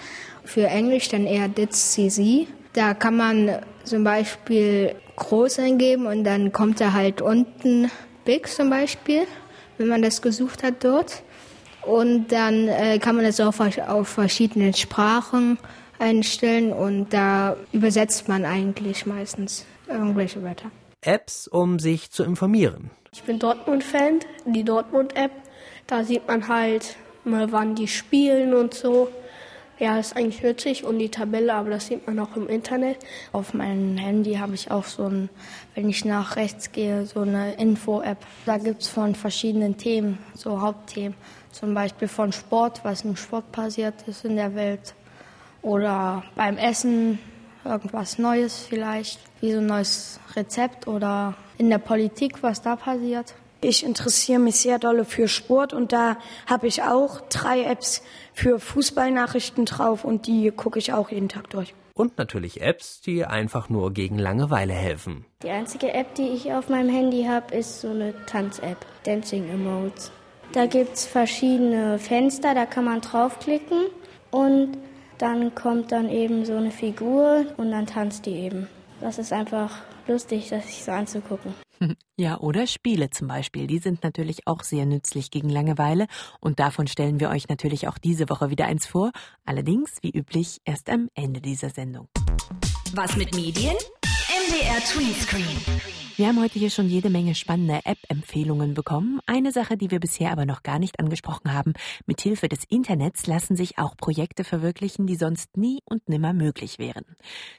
Für 0.45 0.67
Englisch 0.67 1.09
dann 1.09 1.27
eher 1.27 1.49
DITS-CC. 1.49 2.49
Da 2.73 2.95
kann 2.95 3.17
man 3.17 3.59
zum 3.85 4.03
Beispiel 4.03 4.97
groß 5.17 5.61
eingeben 5.61 6.07
und 6.07 6.25
dann 6.25 6.53
kommt 6.53 6.81
da 6.81 6.93
halt 6.93 7.23
unten 7.23 7.91
Big 8.25 8.49
zum 8.49 8.71
Beispiel, 8.71 9.23
wenn 9.79 9.89
man 9.89 10.03
das 10.03 10.21
gesucht 10.21 10.63
hat 10.63 10.85
dort. 10.85 11.23
Und 11.83 12.29
dann 12.29 12.69
äh, 12.69 12.99
kann 12.99 13.17
man 13.17 13.25
das 13.25 13.41
auch 13.41 13.55
auf 13.89 14.09
verschiedenen 14.09 14.73
Sprachen 14.73 15.59
einstellen 15.99 16.73
und 16.73 17.13
da 17.13 17.57
übersetzt 17.73 18.29
man 18.29 18.45
eigentlich 18.45 19.07
meistens 19.07 19.67
irgendwelche 19.93 20.43
Wörter. 20.43 20.71
Apps, 21.01 21.49
um 21.49 21.79
sich 21.79 22.11
zu 22.11 22.23
informieren. 22.23 22.91
Ich 23.13 23.23
bin 23.25 23.39
Dortmund-Fan, 23.39 24.21
die 24.47 24.65
Dortmund-App. 24.65 25.33
Da 25.87 26.05
sieht 26.05 26.27
man 26.29 26.49
halt 26.49 26.97
mal, 27.25 27.53
wann 27.53 27.75
die 27.75 27.89
spielen 27.89 28.55
und 28.55 28.75
so. 28.75 29.09
Ja, 29.79 29.99
ist 29.99 30.17
eigentlich 30.17 30.45
witzig 30.45 30.85
und 30.85 30.99
die 31.01 31.09
Tabelle, 31.09 31.55
aber 31.55 31.71
das 31.71 31.89
sieht 31.89 32.07
man 32.07 32.19
auch 32.21 32.37
im 32.37 32.47
Internet. 32.47 32.99
Auf 33.33 33.53
meinem 33.53 33.97
Handy 33.97 34.35
habe 34.35 34.55
ich 34.55 34.71
auch 34.71 34.85
so 34.85 35.07
ein, 35.07 35.29
wenn 35.75 35.89
ich 35.89 36.05
nach 36.05 36.37
rechts 36.37 36.71
gehe, 36.71 37.05
so 37.05 37.21
eine 37.21 37.55
Info-App. 37.55 38.19
Da 38.47 38.59
gibt 38.59 38.83
es 38.83 38.89
von 38.89 39.17
verschiedenen 39.17 39.77
Themen, 39.77 40.19
so 40.35 40.61
Hauptthemen. 40.61 41.17
Zum 41.51 41.75
Beispiel 41.75 42.07
von 42.07 42.33
Sport, 42.33 42.85
was 42.85 43.03
im 43.03 43.17
Sport 43.17 43.51
passiert 43.51 44.07
ist 44.07 44.25
in 44.25 44.37
der 44.37 44.55
Welt. 44.55 44.95
Oder 45.63 46.23
beim 46.37 46.59
Essen, 46.59 47.19
irgendwas 47.65 48.19
Neues 48.19 48.59
vielleicht, 48.59 49.21
wie 49.41 49.53
so 49.53 49.59
ein 49.59 49.67
neues 49.67 50.21
Rezept 50.35 50.87
oder 50.87 51.35
in 51.59 51.71
der 51.71 51.79
Politik, 51.79 52.43
was 52.43 52.63
da 52.63 52.77
passiert. 52.77 53.35
Ich 53.61 53.85
interessiere 53.85 54.41
mich 54.41 54.57
sehr 54.57 54.81
dolle 54.81 55.05
für 55.05 55.29
Sport 55.29 55.73
und 55.73 55.93
da 55.93 56.17
habe 56.47 56.67
ich 56.67 56.83
auch 56.83 57.21
drei 57.29 57.63
Apps 57.63 58.03
für 58.35 58.59
Fußballnachrichten 58.59 59.67
drauf 59.67 60.05
und 60.05 60.27
die 60.27 60.51
gucke 60.51 60.81
ich 60.81 60.93
auch 60.93 61.11
jeden 61.11 61.29
Tag 61.29 61.49
durch. 61.51 61.73
Und 61.95 62.19
natürlich 62.19 62.61
Apps, 62.61 63.01
die 63.03 63.25
einfach 63.25 63.69
nur 63.69 63.93
gegen 63.93 64.19
Langeweile 64.19 64.73
helfen. 64.73 65.27
Die 65.43 65.51
einzige 65.51 65.93
App, 65.93 66.15
die 66.15 66.29
ich 66.29 66.53
auf 66.53 66.69
meinem 66.69 66.89
Handy 66.89 67.25
habe, 67.25 67.55
ist 67.55 67.83
so 67.83 67.91
eine 67.91 68.15
Tanz-App, 68.27 68.79
Dancing 69.05 69.49
Emotes. 69.49 70.11
Da 70.53 70.67
gibt 70.67 70.95
es 70.95 71.07
verschiedene 71.07 71.99
Fenster, 71.99 72.55
da 72.55 72.67
kann 72.67 72.85
man 72.85 73.01
draufklicken 73.01 73.85
und 74.31 74.77
dann 75.23 75.55
kommt 75.55 75.93
dann 75.93 76.11
eben 76.11 76.45
so 76.45 76.57
eine 76.57 76.73
Figur 76.73 77.47
und 77.57 77.71
dann 77.71 77.87
tanzt 77.87 78.27
die 78.27 78.33
eben. 78.33 78.67
Das 79.01 79.19
ist 79.19 79.33
einfach 79.33 79.79
lustig, 80.09 80.49
das 80.51 80.67
sich 80.67 80.83
so 80.83 80.91
anzugucken. 80.91 81.55
Ja, 82.17 82.39
oder 82.39 82.69
Spiele 82.69 83.11
zum 83.11 83.27
Beispiel. 83.27 83.67
Die 83.67 83.79
sind 83.79 84.05
natürlich 84.05 84.47
auch 84.47 84.63
sehr 84.63 84.87
nützlich 84.87 85.33
gegen 85.33 85.49
Langeweile. 85.49 86.07
Und 86.39 86.61
davon 86.61 86.87
stellen 86.87 87.19
wir 87.19 87.31
euch 87.31 87.49
natürlich 87.49 87.89
auch 87.89 87.99
diese 87.99 88.31
Woche 88.31 88.51
wieder 88.51 88.67
eins 88.67 88.87
vor. 88.87 89.11
Allerdings, 89.45 89.97
wie 90.03 90.11
üblich, 90.11 90.59
erst 90.65 90.89
am 90.89 91.09
Ende 91.15 91.41
dieser 91.41 91.71
Sendung. 91.71 92.07
Was 92.95 93.17
mit 93.17 93.35
Medien? 93.35 93.75
MDR 94.49 94.79
Tweetscreen. 94.85 96.12
Wir 96.23 96.29
haben 96.29 96.41
heute 96.41 96.61
hier 96.61 96.71
schon 96.71 96.87
jede 96.87 97.11
Menge 97.11 97.35
spannende 97.35 97.81
App-Empfehlungen 97.85 98.75
bekommen. 98.75 99.19
Eine 99.27 99.51
Sache, 99.51 99.77
die 99.77 99.91
wir 99.91 99.99
bisher 99.99 100.31
aber 100.31 100.47
noch 100.47 100.63
gar 100.63 100.79
nicht 100.79 101.01
angesprochen 101.01 101.53
haben. 101.53 101.73
Mit 102.07 102.21
Hilfe 102.21 102.49
des 102.49 102.63
Internets 102.63 103.27
lassen 103.27 103.57
sich 103.57 103.79
auch 103.79 103.97
Projekte 103.97 104.45
verwirklichen, 104.45 105.09
die 105.09 105.17
sonst 105.17 105.57
nie 105.57 105.81
und 105.85 106.09
nimmer 106.09 106.33
möglich 106.33 106.79
wären. 106.79 107.05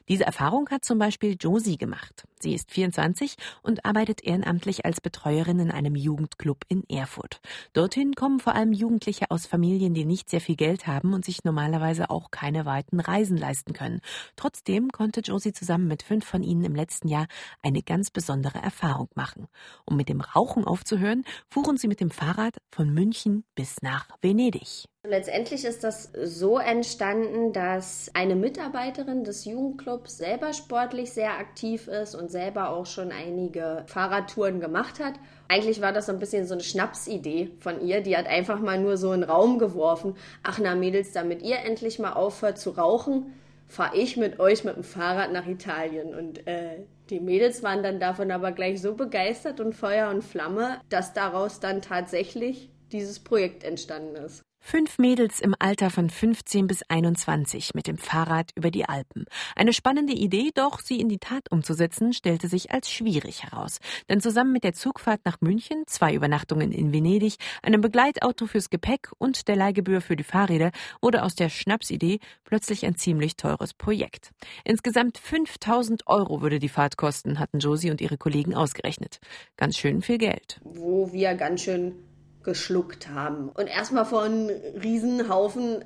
Diese 0.07 0.23
Erfahrung 0.23 0.69
hat 0.69 0.85
zum 0.85 0.97
Beispiel 0.97 1.35
Josie 1.37 1.77
gemacht. 1.77 2.23
Sie 2.39 2.53
ist 2.53 2.71
24 2.71 3.35
und 3.63 3.85
arbeitet 3.85 4.23
ehrenamtlich 4.23 4.85
als 4.85 5.01
Betreuerin 5.01 5.59
in 5.59 5.71
einem 5.71 5.95
Jugendclub 5.95 6.63
in 6.69 6.83
Erfurt. 6.89 7.41
Dorthin 7.73 8.15
kommen 8.15 8.39
vor 8.39 8.55
allem 8.55 8.71
Jugendliche 8.71 9.25
aus 9.29 9.45
Familien, 9.45 9.93
die 9.93 10.05
nicht 10.05 10.29
sehr 10.29 10.41
viel 10.41 10.55
Geld 10.57 10.87
haben 10.87 11.13
und 11.13 11.25
sich 11.25 11.43
normalerweise 11.43 12.09
auch 12.09 12.31
keine 12.31 12.65
weiten 12.65 12.99
Reisen 12.99 13.37
leisten 13.37 13.73
können. 13.73 14.01
Trotzdem 14.35 14.89
konnte 14.89 15.21
Josie 15.21 15.53
zusammen 15.53 15.87
mit 15.87 16.03
fünf 16.03 16.25
von 16.25 16.43
ihnen 16.43 16.63
im 16.63 16.75
letzten 16.75 17.07
Jahr 17.07 17.27
eine 17.61 17.81
ganz 17.81 18.11
besondere 18.11 18.52
besondere 18.53 18.63
Erfahrung 18.63 19.09
machen. 19.15 19.47
Um 19.85 19.97
mit 19.97 20.09
dem 20.09 20.21
Rauchen 20.21 20.65
aufzuhören, 20.65 21.23
fuhren 21.49 21.77
sie 21.77 21.87
mit 21.87 21.99
dem 21.99 22.11
Fahrrad 22.11 22.57
von 22.71 22.93
München 22.93 23.43
bis 23.55 23.81
nach 23.81 24.07
Venedig. 24.21 24.85
Letztendlich 25.05 25.65
ist 25.65 25.83
das 25.83 26.11
so 26.23 26.59
entstanden, 26.59 27.51
dass 27.51 28.09
eine 28.13 28.35
Mitarbeiterin 28.35 29.25
des 29.25 29.43
Jugendclubs 29.43 30.17
selber 30.17 30.53
sportlich 30.53 31.11
sehr 31.11 31.37
aktiv 31.37 31.87
ist 31.87 32.15
und 32.15 32.31
selber 32.31 32.69
auch 32.69 32.85
schon 32.85 33.11
einige 33.11 33.83
Fahrradtouren 33.87 34.61
gemacht 34.61 34.99
hat. 34.99 35.15
Eigentlich 35.49 35.81
war 35.81 35.91
das 35.91 36.05
so 36.05 36.13
ein 36.13 36.19
bisschen 36.19 36.47
so 36.47 36.53
eine 36.53 36.63
Schnapsidee 36.63 37.51
von 37.59 37.85
ihr. 37.85 38.01
Die 38.01 38.15
hat 38.15 38.27
einfach 38.27 38.61
mal 38.61 38.79
nur 38.79 38.95
so 38.95 39.09
einen 39.09 39.23
Raum 39.23 39.59
geworfen. 39.59 40.15
Ach 40.41 40.57
na 40.61 40.73
Mädels, 40.73 41.11
damit 41.11 41.41
ihr 41.41 41.59
endlich 41.59 41.99
mal 41.99 42.13
aufhört 42.13 42.57
zu 42.57 42.69
rauchen, 42.69 43.33
fahre 43.73 43.97
ich 43.97 44.17
mit 44.17 44.39
euch 44.39 44.63
mit 44.63 44.75
dem 44.75 44.83
Fahrrad 44.83 45.31
nach 45.31 45.47
Italien. 45.47 46.13
Und 46.13 46.45
äh, 46.47 46.85
die 47.09 47.19
Mädels 47.19 47.63
waren 47.63 47.81
dann 47.81 47.99
davon 47.99 48.31
aber 48.31 48.51
gleich 48.51 48.81
so 48.81 48.93
begeistert 48.95 49.59
und 49.59 49.73
Feuer 49.73 50.09
und 50.09 50.23
Flamme, 50.23 50.79
dass 50.89 51.13
daraus 51.13 51.59
dann 51.59 51.81
tatsächlich 51.81 52.69
dieses 52.91 53.19
Projekt 53.19 53.63
entstanden 53.63 54.15
ist. 54.15 54.43
Fünf 54.65 54.97
Mädels 54.97 55.41
im 55.41 55.53
Alter 55.59 55.89
von 55.89 56.09
15 56.09 56.67
bis 56.67 56.83
21 56.87 57.75
mit 57.75 57.85
dem 57.85 57.97
Fahrrad 57.97 58.51
über 58.55 58.71
die 58.71 58.85
Alpen. 58.85 59.25
Eine 59.57 59.73
spannende 59.73 60.13
Idee, 60.13 60.51
doch 60.55 60.79
sie 60.79 61.01
in 61.01 61.09
die 61.09 61.19
Tat 61.19 61.51
umzusetzen, 61.51 62.13
stellte 62.13 62.47
sich 62.47 62.71
als 62.71 62.89
schwierig 62.89 63.43
heraus. 63.43 63.79
Denn 64.09 64.21
zusammen 64.21 64.53
mit 64.53 64.63
der 64.63 64.73
Zugfahrt 64.73 65.19
nach 65.25 65.41
München, 65.41 65.83
zwei 65.85 66.13
Übernachtungen 66.13 66.71
in 66.71 66.93
Venedig, 66.93 67.35
einem 67.61 67.81
Begleitauto 67.81 68.47
fürs 68.47 68.69
Gepäck 68.69 69.11
und 69.19 69.49
der 69.49 69.57
Leihgebühr 69.57 69.99
für 69.99 70.15
die 70.15 70.23
Fahrräder 70.23 70.71
wurde 71.01 71.23
aus 71.23 71.35
der 71.35 71.49
Schnapsidee 71.49 72.19
plötzlich 72.45 72.85
ein 72.85 72.95
ziemlich 72.95 73.35
teures 73.35 73.73
Projekt. 73.73 74.31
Insgesamt 74.63 75.17
5000 75.17 76.07
Euro 76.07 76.41
würde 76.41 76.59
die 76.59 76.69
Fahrt 76.69 76.95
kosten, 76.95 77.37
hatten 77.37 77.59
Josie 77.59 77.91
und 77.91 77.99
ihre 77.99 78.17
Kollegen 78.17 78.55
ausgerechnet. 78.55 79.19
Ganz 79.57 79.77
schön 79.77 80.01
viel 80.01 80.17
Geld. 80.17 80.61
Wo 80.63 81.11
wir 81.11 81.35
ganz 81.35 81.61
schön 81.61 81.95
geschluckt 82.43 83.09
haben 83.09 83.49
und 83.49 83.67
erstmal 83.67 84.05
vor 84.05 84.23
einem 84.23 84.49
Riesenhaufen 84.81 85.83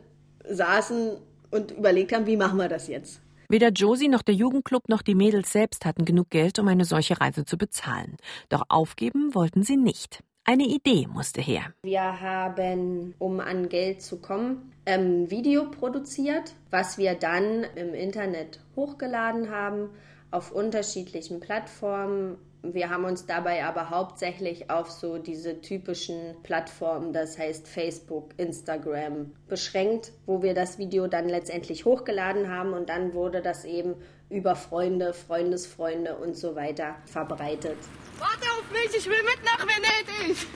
saßen 0.50 1.18
und 1.52 1.72
überlegt 1.72 2.14
haben, 2.14 2.26
wie 2.26 2.38
machen 2.38 2.58
wir 2.58 2.70
das 2.70 2.88
jetzt? 2.88 3.22
Weder 3.50 3.70
Josie 3.70 4.10
noch 4.10 4.24
der 4.24 4.36
Jugendclub 4.36 4.90
noch 4.90 5.02
die 5.02 5.16
Mädels 5.16 5.54
selbst 5.54 5.86
hatten 5.86 6.04
genug 6.04 6.30
Geld, 6.30 6.60
um 6.60 6.68
eine 6.68 6.84
solche 6.84 7.22
Reise 7.22 7.46
zu 7.46 7.58
bezahlen. 7.58 8.18
Doch 8.50 8.64
aufgeben 8.68 9.34
wollten 9.34 9.64
sie 9.64 9.78
nicht. 9.78 10.22
Eine 10.44 10.66
Idee 10.66 11.08
musste 11.08 11.42
her. 11.42 11.74
Wir 11.84 12.22
haben, 12.22 13.14
um 13.20 13.40
an 13.40 13.70
Geld 13.70 14.02
zu 14.02 14.18
kommen, 14.20 14.72
ein 14.86 15.30
Video 15.30 15.70
produziert, 15.70 16.54
was 16.72 16.98
wir 16.98 17.16
dann 17.16 17.66
im 17.76 17.94
Internet 17.94 18.62
hochgeladen 18.76 19.50
haben, 19.50 19.90
auf 20.32 20.52
unterschiedlichen 20.52 21.40
Plattformen 21.40 22.38
wir 22.74 22.90
haben 22.90 23.06
uns 23.06 23.26
dabei 23.26 23.66
aber 23.66 23.90
hauptsächlich 23.90 24.70
auf 24.70 24.90
so 24.90 25.18
diese 25.18 25.62
typischen 25.62 26.36
Plattformen, 26.44 27.14
das 27.14 27.38
heißt 27.38 27.68
Facebook, 27.68 28.30
Instagram, 28.38 29.32
beschränkt, 29.48 30.12
wo 30.26 30.42
wir 30.42 30.54
das 30.54 30.78
Video 30.78 31.08
dann 31.08 31.30
letztendlich 31.30 31.86
hochgeladen 31.86 32.50
haben 32.50 32.74
und 32.74 32.90
dann 32.90 33.14
wurde 33.14 33.42
das 33.42 33.66
eben 33.66 33.96
über 34.30 34.56
Freunde, 34.56 35.14
Freundesfreunde 35.14 36.18
und 36.18 36.36
so 36.36 36.56
weiter 36.56 36.96
verbreitet. 37.06 37.78
Warte 38.20 38.46
auf 38.60 38.72
mich, 38.72 38.98
ich 38.98 39.06
will 39.06 39.24
mit 39.24 39.44
nach 39.44 39.66
Venedig! 39.66 40.48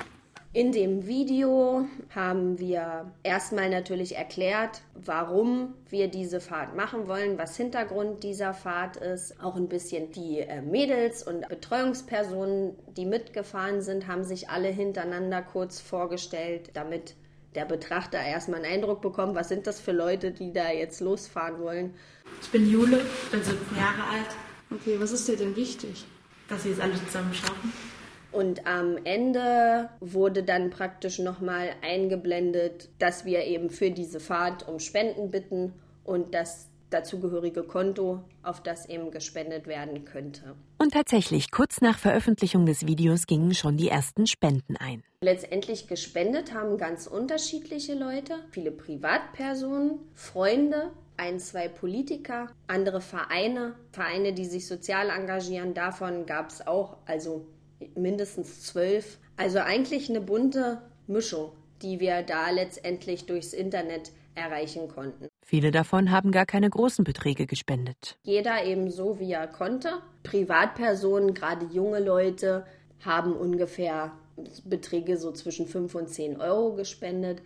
In 0.53 0.73
dem 0.73 1.07
Video 1.07 1.87
haben 2.13 2.59
wir 2.59 3.09
erstmal 3.23 3.69
natürlich 3.69 4.17
erklärt, 4.17 4.81
warum 4.95 5.75
wir 5.89 6.09
diese 6.09 6.41
Fahrt 6.41 6.75
machen 6.75 7.07
wollen, 7.07 7.37
was 7.37 7.55
Hintergrund 7.55 8.21
dieser 8.23 8.53
Fahrt 8.53 8.97
ist. 8.97 9.41
Auch 9.41 9.55
ein 9.55 9.69
bisschen 9.69 10.11
die 10.11 10.39
äh, 10.39 10.61
Mädels 10.61 11.23
und 11.23 11.47
Betreuungspersonen, 11.47 12.75
die 12.97 13.05
mitgefahren 13.05 13.81
sind, 13.81 14.07
haben 14.07 14.25
sich 14.25 14.49
alle 14.49 14.67
hintereinander 14.67 15.41
kurz 15.41 15.79
vorgestellt, 15.79 16.71
damit 16.73 17.15
der 17.55 17.63
Betrachter 17.63 18.19
erstmal 18.19 18.61
einen 18.65 18.73
Eindruck 18.73 19.01
bekommt, 19.01 19.35
was 19.35 19.47
sind 19.47 19.67
das 19.67 19.79
für 19.79 19.93
Leute, 19.93 20.31
die 20.31 20.51
da 20.51 20.69
jetzt 20.69 20.99
losfahren 20.99 21.61
wollen. 21.61 21.93
Ich 22.41 22.49
bin 22.49 22.69
Jule, 22.69 22.99
bin 23.31 23.41
17 23.41 23.77
Jahre 23.77 24.03
alt. 24.03 24.35
Okay, 24.69 24.97
was 24.99 25.13
ist 25.13 25.29
dir 25.29 25.37
denn 25.37 25.55
wichtig? 25.55 26.03
Dass 26.49 26.63
sie 26.63 26.71
es 26.71 26.79
alle 26.81 26.95
zusammen 27.05 27.33
schaffen. 27.33 27.71
Und 28.31 28.65
am 28.65 28.97
Ende 29.03 29.89
wurde 29.99 30.43
dann 30.43 30.69
praktisch 30.69 31.19
nochmal 31.19 31.71
eingeblendet, 31.81 32.89
dass 32.99 33.25
wir 33.25 33.43
eben 33.45 33.69
für 33.69 33.91
diese 33.91 34.19
Fahrt 34.19 34.67
um 34.67 34.79
Spenden 34.79 35.31
bitten 35.31 35.73
und 36.03 36.33
das 36.33 36.71
dazugehörige 36.91 37.63
Konto, 37.63 38.19
auf 38.43 38.61
das 38.61 38.87
eben 38.87 39.11
gespendet 39.11 39.65
werden 39.65 40.05
könnte. 40.05 40.55
Und 40.77 40.93
tatsächlich, 40.93 41.51
kurz 41.51 41.81
nach 41.81 41.97
Veröffentlichung 41.97 42.65
des 42.65 42.85
Videos 42.85 43.27
gingen 43.27 43.53
schon 43.53 43.77
die 43.77 43.87
ersten 43.87 44.27
Spenden 44.27 44.75
ein. 44.77 45.03
Letztendlich 45.23 45.87
gespendet 45.87 46.53
haben 46.53 46.77
ganz 46.77 47.07
unterschiedliche 47.07 47.93
Leute, 47.95 48.35
viele 48.51 48.71
Privatpersonen, 48.71 49.99
Freunde, 50.15 50.91
ein, 51.17 51.39
zwei 51.39 51.67
Politiker, 51.67 52.47
andere 52.67 52.99
Vereine, 52.99 53.75
Vereine, 53.91 54.33
die 54.33 54.45
sich 54.45 54.67
sozial 54.67 55.09
engagieren. 55.09 55.73
Davon 55.73 56.25
gab 56.25 56.49
es 56.49 56.65
auch, 56.65 56.97
also 57.05 57.45
mindestens 57.95 58.63
zwölf. 58.63 59.17
Also 59.37 59.59
eigentlich 59.59 60.09
eine 60.09 60.21
bunte 60.21 60.81
Mischung, 61.07 61.51
die 61.81 61.99
wir 61.99 62.21
da 62.23 62.49
letztendlich 62.49 63.25
durchs 63.25 63.53
Internet 63.53 64.11
erreichen 64.35 64.87
konnten. 64.87 65.27
Viele 65.45 65.71
davon 65.71 66.11
haben 66.11 66.31
gar 66.31 66.45
keine 66.45 66.69
großen 66.69 67.03
Beträge 67.03 67.45
gespendet. 67.45 68.15
Jeder 68.23 68.63
eben 68.63 68.89
so, 68.89 69.19
wie 69.19 69.33
er 69.33 69.47
konnte. 69.47 70.01
Privatpersonen, 70.23 71.33
gerade 71.33 71.65
junge 71.65 71.99
Leute, 71.99 72.65
haben 73.03 73.33
ungefähr 73.33 74.11
Beträge 74.63 75.17
so 75.17 75.31
zwischen 75.31 75.67
5 75.67 75.93
und 75.95 76.09
10 76.09 76.39
Euro 76.39 76.75
gespendet. 76.75 77.41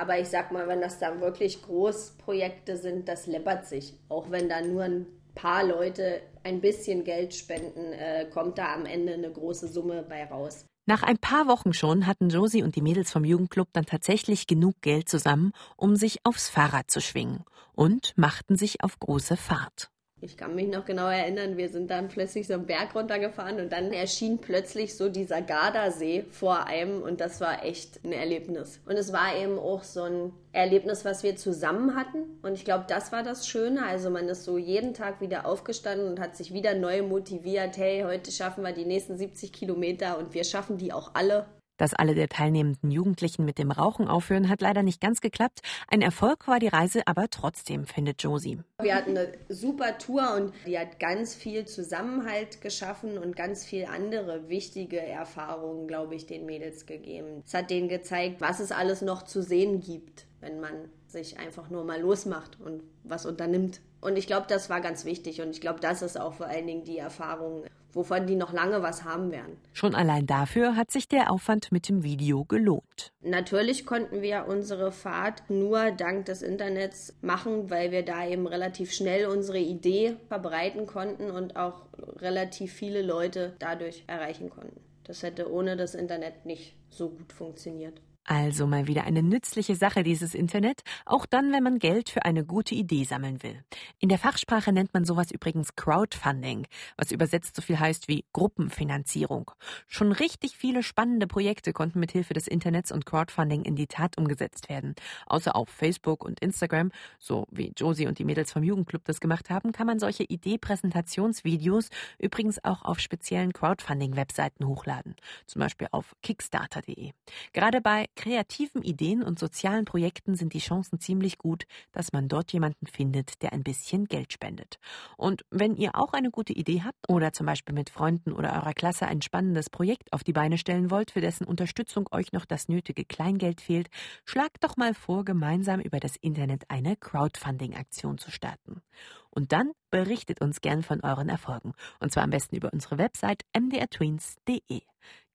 Aber 0.00 0.18
ich 0.18 0.28
sag 0.28 0.50
mal, 0.52 0.66
wenn 0.66 0.80
das 0.80 0.98
dann 0.98 1.20
wirklich 1.20 1.62
Großprojekte 1.62 2.76
sind, 2.76 3.08
das 3.08 3.26
läppert 3.26 3.66
sich. 3.66 3.94
Auch 4.08 4.30
wenn 4.30 4.48
da 4.48 4.60
nur 4.62 4.82
ein 4.82 5.06
paar 5.40 5.64
Leute 5.64 6.20
ein 6.44 6.60
bisschen 6.60 7.04
Geld 7.04 7.34
spenden, 7.34 7.92
äh, 7.92 8.26
kommt 8.32 8.58
da 8.58 8.74
am 8.74 8.84
Ende 8.84 9.14
eine 9.14 9.30
große 9.30 9.68
Summe 9.68 10.04
bei 10.08 10.24
raus. 10.24 10.66
Nach 10.86 11.02
ein 11.02 11.18
paar 11.18 11.46
Wochen 11.46 11.72
schon 11.72 12.06
hatten 12.06 12.30
Josie 12.30 12.62
und 12.62 12.74
die 12.74 12.82
Mädels 12.82 13.10
vom 13.10 13.24
Jugendclub 13.24 13.68
dann 13.72 13.86
tatsächlich 13.86 14.46
genug 14.46 14.74
Geld 14.80 15.08
zusammen, 15.08 15.52
um 15.76 15.96
sich 15.96 16.18
aufs 16.24 16.48
Fahrrad 16.48 16.90
zu 16.90 17.00
schwingen 17.00 17.44
und 17.72 18.12
machten 18.16 18.56
sich 18.56 18.82
auf 18.82 18.98
große 18.98 19.36
Fahrt. 19.36 19.90
Ich 20.22 20.36
kann 20.36 20.54
mich 20.54 20.68
noch 20.68 20.84
genau 20.84 21.08
erinnern, 21.08 21.56
wir 21.56 21.70
sind 21.70 21.90
dann 21.90 22.08
plötzlich 22.08 22.46
so 22.46 22.52
einen 22.52 22.66
Berg 22.66 22.94
runtergefahren 22.94 23.58
und 23.58 23.72
dann 23.72 23.90
erschien 23.90 24.38
plötzlich 24.38 24.94
so 24.94 25.08
dieser 25.08 25.40
Gardasee 25.40 26.26
vor 26.30 26.66
einem 26.66 27.02
und 27.02 27.22
das 27.22 27.40
war 27.40 27.64
echt 27.64 28.04
ein 28.04 28.12
Erlebnis. 28.12 28.80
Und 28.84 28.96
es 28.96 29.14
war 29.14 29.34
eben 29.34 29.58
auch 29.58 29.82
so 29.82 30.02
ein 30.02 30.32
Erlebnis, 30.52 31.06
was 31.06 31.22
wir 31.22 31.36
zusammen 31.36 31.96
hatten 31.96 32.38
und 32.42 32.52
ich 32.52 32.66
glaube, 32.66 32.84
das 32.86 33.12
war 33.12 33.22
das 33.22 33.48
Schöne. 33.48 33.86
Also 33.86 34.10
man 34.10 34.28
ist 34.28 34.44
so 34.44 34.58
jeden 34.58 34.92
Tag 34.92 35.22
wieder 35.22 35.46
aufgestanden 35.46 36.08
und 36.08 36.20
hat 36.20 36.36
sich 36.36 36.52
wieder 36.52 36.74
neu 36.74 37.02
motiviert. 37.02 37.78
Hey, 37.78 38.02
heute 38.02 38.30
schaffen 38.30 38.62
wir 38.62 38.72
die 38.72 38.84
nächsten 38.84 39.16
70 39.16 39.54
Kilometer 39.54 40.18
und 40.18 40.34
wir 40.34 40.44
schaffen 40.44 40.76
die 40.76 40.92
auch 40.92 41.12
alle 41.14 41.46
dass 41.80 41.94
alle 41.94 42.14
der 42.14 42.28
teilnehmenden 42.28 42.90
Jugendlichen 42.90 43.44
mit 43.44 43.58
dem 43.58 43.70
Rauchen 43.70 44.06
aufhören, 44.06 44.48
hat 44.48 44.60
leider 44.60 44.82
nicht 44.82 45.00
ganz 45.00 45.20
geklappt. 45.20 45.60
Ein 45.88 46.02
Erfolg 46.02 46.46
war 46.46 46.58
die 46.58 46.68
Reise 46.68 47.02
aber 47.06 47.28
trotzdem, 47.30 47.86
findet 47.86 48.22
Josie. 48.22 48.58
Wir 48.82 48.94
hatten 48.94 49.16
eine 49.16 49.32
super 49.48 49.96
Tour 49.96 50.34
und 50.36 50.52
die 50.66 50.78
hat 50.78 51.00
ganz 51.00 51.34
viel 51.34 51.64
Zusammenhalt 51.64 52.60
geschaffen 52.60 53.16
und 53.16 53.34
ganz 53.34 53.64
viel 53.64 53.86
andere 53.86 54.48
wichtige 54.48 55.00
Erfahrungen, 55.00 55.88
glaube 55.88 56.14
ich, 56.14 56.26
den 56.26 56.44
Mädels 56.44 56.84
gegeben. 56.84 57.42
Es 57.46 57.54
hat 57.54 57.70
denen 57.70 57.88
gezeigt, 57.88 58.40
was 58.40 58.60
es 58.60 58.72
alles 58.72 59.00
noch 59.00 59.22
zu 59.22 59.42
sehen 59.42 59.80
gibt, 59.80 60.26
wenn 60.40 60.60
man 60.60 60.90
sich 61.06 61.38
einfach 61.38 61.70
nur 61.70 61.84
mal 61.84 62.00
losmacht 62.00 62.60
und 62.60 62.82
was 63.04 63.24
unternimmt. 63.24 63.80
Und 64.00 64.16
ich 64.16 64.26
glaube, 64.26 64.46
das 64.48 64.70
war 64.70 64.80
ganz 64.80 65.04
wichtig 65.04 65.40
und 65.40 65.50
ich 65.50 65.60
glaube, 65.60 65.80
das 65.80 66.02
ist 66.02 66.18
auch 66.18 66.34
vor 66.34 66.46
allen 66.46 66.66
Dingen 66.66 66.84
die 66.84 66.98
Erfahrung, 66.98 67.64
wovon 67.92 68.26
die 68.26 68.36
noch 68.36 68.52
lange 68.52 68.82
was 68.82 69.04
haben 69.04 69.30
werden. 69.30 69.56
Schon 69.72 69.94
allein 69.94 70.26
dafür 70.26 70.76
hat 70.76 70.90
sich 70.90 71.08
der 71.08 71.30
Aufwand 71.30 71.72
mit 71.72 71.88
dem 71.88 72.02
Video 72.02 72.44
gelohnt. 72.44 73.12
Natürlich 73.22 73.86
konnten 73.86 74.22
wir 74.22 74.46
unsere 74.48 74.92
Fahrt 74.92 75.48
nur 75.48 75.90
dank 75.90 76.26
des 76.26 76.42
Internets 76.42 77.14
machen, 77.20 77.70
weil 77.70 77.90
wir 77.90 78.04
da 78.04 78.26
eben 78.26 78.46
relativ 78.46 78.92
schnell 78.92 79.26
unsere 79.26 79.58
Idee 79.58 80.16
verbreiten 80.28 80.86
konnten 80.86 81.30
und 81.30 81.56
auch 81.56 81.82
relativ 82.16 82.72
viele 82.72 83.02
Leute 83.02 83.54
dadurch 83.58 84.04
erreichen 84.06 84.50
konnten. 84.50 84.80
Das 85.04 85.22
hätte 85.22 85.50
ohne 85.50 85.76
das 85.76 85.94
Internet 85.94 86.46
nicht 86.46 86.74
so 86.88 87.08
gut 87.08 87.32
funktioniert. 87.32 88.00
Also 88.32 88.68
mal 88.68 88.86
wieder 88.86 89.02
eine 89.02 89.24
nützliche 89.24 89.74
Sache, 89.74 90.04
dieses 90.04 90.36
Internet, 90.36 90.82
auch 91.04 91.26
dann, 91.26 91.52
wenn 91.52 91.64
man 91.64 91.80
Geld 91.80 92.10
für 92.10 92.24
eine 92.24 92.44
gute 92.44 92.76
Idee 92.76 93.02
sammeln 93.02 93.42
will. 93.42 93.64
In 93.98 94.08
der 94.08 94.18
Fachsprache 94.18 94.72
nennt 94.72 94.94
man 94.94 95.04
sowas 95.04 95.32
übrigens 95.32 95.74
Crowdfunding, 95.74 96.68
was 96.96 97.10
übersetzt 97.10 97.56
so 97.56 97.62
viel 97.62 97.80
heißt 97.80 98.06
wie 98.06 98.24
Gruppenfinanzierung. 98.32 99.50
Schon 99.88 100.12
richtig 100.12 100.56
viele 100.56 100.84
spannende 100.84 101.26
Projekte 101.26 101.72
konnten 101.72 101.98
mit 101.98 102.12
Hilfe 102.12 102.32
des 102.32 102.46
Internets 102.46 102.92
und 102.92 103.04
Crowdfunding 103.04 103.64
in 103.64 103.74
die 103.74 103.88
Tat 103.88 104.16
umgesetzt 104.16 104.68
werden. 104.68 104.94
Außer 105.26 105.56
auf 105.56 105.68
Facebook 105.68 106.24
und 106.24 106.38
Instagram, 106.38 106.92
so 107.18 107.48
wie 107.50 107.72
Josie 107.76 108.06
und 108.06 108.20
die 108.20 108.24
Mädels 108.24 108.52
vom 108.52 108.62
Jugendclub 108.62 109.04
das 109.06 109.18
gemacht 109.18 109.50
haben, 109.50 109.72
kann 109.72 109.88
man 109.88 109.98
solche 109.98 110.22
Idee-Präsentationsvideos 110.22 111.88
übrigens 112.20 112.62
auch 112.64 112.82
auf 112.82 113.00
speziellen 113.00 113.52
Crowdfunding-Webseiten 113.52 114.68
hochladen. 114.68 115.16
Zum 115.48 115.58
Beispiel 115.58 115.88
auf 115.90 116.14
kickstarter.de. 116.22 117.10
Gerade 117.52 117.80
bei 117.80 118.06
kreativen 118.20 118.82
Ideen 118.82 119.22
und 119.22 119.38
sozialen 119.38 119.86
Projekten 119.86 120.34
sind 120.34 120.52
die 120.52 120.58
Chancen 120.58 121.00
ziemlich 121.00 121.38
gut, 121.38 121.64
dass 121.90 122.12
man 122.12 122.28
dort 122.28 122.52
jemanden 122.52 122.86
findet, 122.86 123.40
der 123.40 123.54
ein 123.54 123.62
bisschen 123.62 124.04
Geld 124.04 124.34
spendet. 124.34 124.78
Und 125.16 125.46
wenn 125.50 125.74
ihr 125.74 125.94
auch 125.94 126.12
eine 126.12 126.30
gute 126.30 126.52
Idee 126.52 126.82
habt 126.84 127.08
oder 127.08 127.32
zum 127.32 127.46
Beispiel 127.46 127.74
mit 127.74 127.88
Freunden 127.88 128.32
oder 128.32 128.52
eurer 128.52 128.74
Klasse 128.74 129.06
ein 129.06 129.22
spannendes 129.22 129.70
Projekt 129.70 130.12
auf 130.12 130.22
die 130.22 130.34
Beine 130.34 130.58
stellen 130.58 130.90
wollt, 130.90 131.12
für 131.12 131.22
dessen 131.22 131.46
Unterstützung 131.46 132.08
euch 132.12 132.32
noch 132.32 132.44
das 132.44 132.68
nötige 132.68 133.06
Kleingeld 133.06 133.62
fehlt, 133.62 133.88
schlagt 134.26 134.64
doch 134.64 134.76
mal 134.76 134.92
vor, 134.92 135.24
gemeinsam 135.24 135.80
über 135.80 135.98
das 135.98 136.16
Internet 136.16 136.64
eine 136.68 136.96
Crowdfunding-Aktion 136.96 138.18
zu 138.18 138.30
starten. 138.30 138.82
Und 139.30 139.52
dann 139.52 139.72
berichtet 139.90 140.42
uns 140.42 140.60
gern 140.60 140.82
von 140.82 141.00
euren 141.00 141.30
Erfolgen. 141.30 141.72
Und 142.00 142.12
zwar 142.12 142.24
am 142.24 142.30
besten 142.30 142.54
über 142.54 142.70
unsere 142.70 142.98
Website 142.98 143.44
mdrtweens.de. 143.58 144.82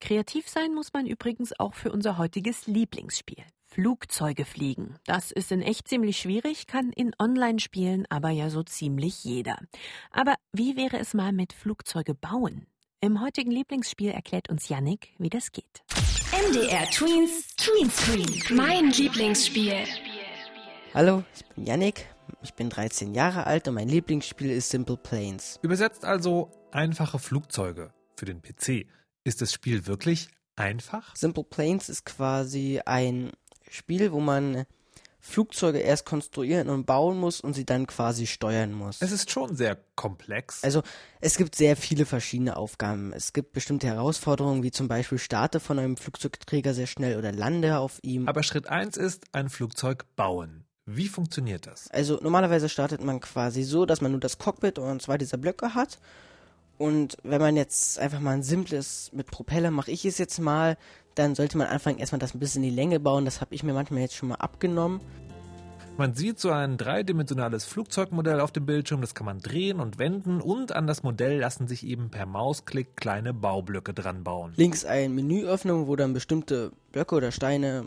Kreativ 0.06 0.48
sein 0.48 0.76
muss 0.76 0.94
man 0.94 1.08
übrigens 1.08 1.60
auch 1.60 1.74
für 1.74 1.92
unser 1.92 2.20
heutiges 2.20 2.68
Lieblingsspiel. 2.68 3.44
Flugzeuge 3.64 4.46
fliegen. 4.46 4.98
Das 5.08 5.32
ist 5.32 5.52
in 5.52 5.64
echt 5.64 5.88
ziemlich 5.88 6.18
schwierig, 6.18 6.68
kann 6.68 6.92
in 6.92 7.16
Online-Spielen 7.18 8.06
aber 8.10 8.30
ja 8.30 8.52
so 8.52 8.62
ziemlich 8.62 9.24
jeder. 9.24 9.58
Aber 10.12 10.36
wie 10.54 10.78
wäre 10.78 11.00
es 11.00 11.16
mal 11.16 11.34
mit 11.34 11.54
Flugzeuge 11.54 12.14
bauen? 12.14 12.68
Im 13.02 13.20
heutigen 13.20 13.50
Lieblingsspiel 13.50 14.12
erklärt 14.12 14.48
uns 14.48 14.70
Yannick, 14.70 15.16
wie 15.18 15.32
das 15.32 15.52
geht. 15.52 15.82
MDR 16.52 16.86
Tweens 16.92 17.56
Tweenscreen. 17.56 18.56
Mein 18.56 18.92
Lieblingsspiel. 18.92 19.86
Hallo, 20.94 21.24
ich 21.34 21.46
bin 21.56 21.66
Yannick. 21.66 22.06
Ich 22.44 22.54
bin 22.54 22.70
13 22.70 23.16
Jahre 23.16 23.48
alt 23.48 23.68
und 23.68 23.74
mein 23.74 23.90
Lieblingsspiel 23.90 24.52
ist 24.52 24.70
Simple 24.70 24.98
Planes. 24.98 25.58
Übersetzt 25.64 26.06
also 26.06 26.52
einfache 26.72 27.18
Flugzeuge 27.18 27.92
für 28.16 28.26
den 28.26 28.44
PC. 28.44 28.86
Ist 29.26 29.42
das 29.42 29.52
Spiel 29.52 29.88
wirklich 29.88 30.30
einfach? 30.56 31.16
Simple 31.16 31.44
Planes 31.44 31.90
ist 31.90 32.06
quasi 32.06 32.80
ein 32.86 33.32
Spiel, 33.72 34.12
wo 34.12 34.20
man 34.20 34.66
Flugzeuge 35.20 35.80
erst 35.80 36.06
konstruieren 36.06 36.70
und 36.70 36.86
bauen 36.86 37.18
muss 37.18 37.42
und 37.42 37.56
sie 37.56 37.66
dann 37.66 37.88
quasi 37.88 38.28
steuern 38.28 38.72
muss. 38.72 39.02
Es 39.02 39.12
ist 39.12 39.32
schon 39.32 39.56
sehr 39.56 39.80
komplex. 39.96 40.64
Also 40.64 40.84
es 41.22 41.38
gibt 41.38 41.56
sehr 41.56 41.76
viele 41.76 42.06
verschiedene 42.06 42.56
Aufgaben. 42.56 43.14
Es 43.14 43.34
gibt 43.34 43.52
bestimmte 43.54 43.88
Herausforderungen, 43.88 44.62
wie 44.62 44.70
zum 44.70 44.88
Beispiel 44.88 45.18
starte 45.18 45.60
von 45.60 45.80
einem 45.80 45.98
Flugzeugträger 45.98 46.76
sehr 46.76 46.86
schnell 46.86 47.18
oder 47.18 47.32
lande 47.32 47.80
auf 47.80 47.98
ihm. 48.04 48.28
Aber 48.28 48.44
Schritt 48.44 48.68
1 48.68 48.96
ist 48.96 49.24
ein 49.32 49.50
Flugzeug 49.50 50.06
bauen. 50.16 50.66
Wie 50.86 51.08
funktioniert 51.08 51.66
das? 51.66 51.90
Also 51.90 52.20
normalerweise 52.22 52.70
startet 52.70 53.04
man 53.04 53.22
quasi 53.22 53.64
so, 53.64 53.88
dass 53.88 54.02
man 54.02 54.12
nur 54.12 54.20
das 54.20 54.38
Cockpit 54.38 54.78
und 54.78 55.02
zwei 55.02 55.18
dieser 55.18 55.38
Blöcke 55.38 55.74
hat 55.74 55.98
und 56.78 57.18
wenn 57.24 57.42
man 57.42 57.56
jetzt 57.56 58.00
einfach 58.00 58.20
mal 58.20 58.32
ein 58.32 58.44
simples 58.44 59.10
mit 59.14 59.28
Propeller 59.28 59.72
mache 59.72 59.92
ich 59.92 60.06
es 60.06 60.18
jetzt 60.18 60.40
mal, 60.40 60.78
dann 61.16 61.36
sollte 61.36 61.58
man 61.58 61.68
anfangen 61.68 61.98
erstmal 61.98 62.20
das 62.20 62.34
ein 62.34 62.40
bisschen 62.40 62.64
in 62.64 62.72
die 62.72 62.76
Länge 62.76 63.00
bauen. 63.00 63.26
Das 63.26 63.40
habe 63.40 63.56
ich 63.56 63.64
mir 63.64 63.74
manchmal 63.74 64.02
jetzt 64.02 64.16
schon 64.16 64.30
mal 64.30 64.36
abgenommen. 64.36 65.00
Man 65.98 66.14
sieht 66.14 66.40
so 66.40 66.52
ein 66.52 66.76
dreidimensionales 66.76 67.64
Flugzeugmodell 67.64 68.42
auf 68.42 68.52
dem 68.52 68.66
Bildschirm, 68.66 69.00
das 69.00 69.16
kann 69.16 69.26
man 69.26 69.40
drehen 69.40 69.80
und 69.80 69.98
wenden 69.98 70.42
und 70.42 70.74
an 70.74 70.88
das 70.88 71.04
Modell 71.04 71.40
lassen 71.40 71.70
sich 71.70 71.88
eben 71.88 72.10
per 72.10 72.26
Mausklick 72.26 72.98
kleine 72.98 73.34
Baublöcke 73.34 73.94
dran 73.94 74.26
bauen. 74.26 74.52
Links 74.58 74.84
ein 74.84 75.16
Menüöffnung, 75.16 75.88
wo 75.88 75.96
dann 75.96 76.12
bestimmte 76.12 76.74
Blöcke 76.92 77.16
oder 77.16 77.32
Steine 77.32 77.86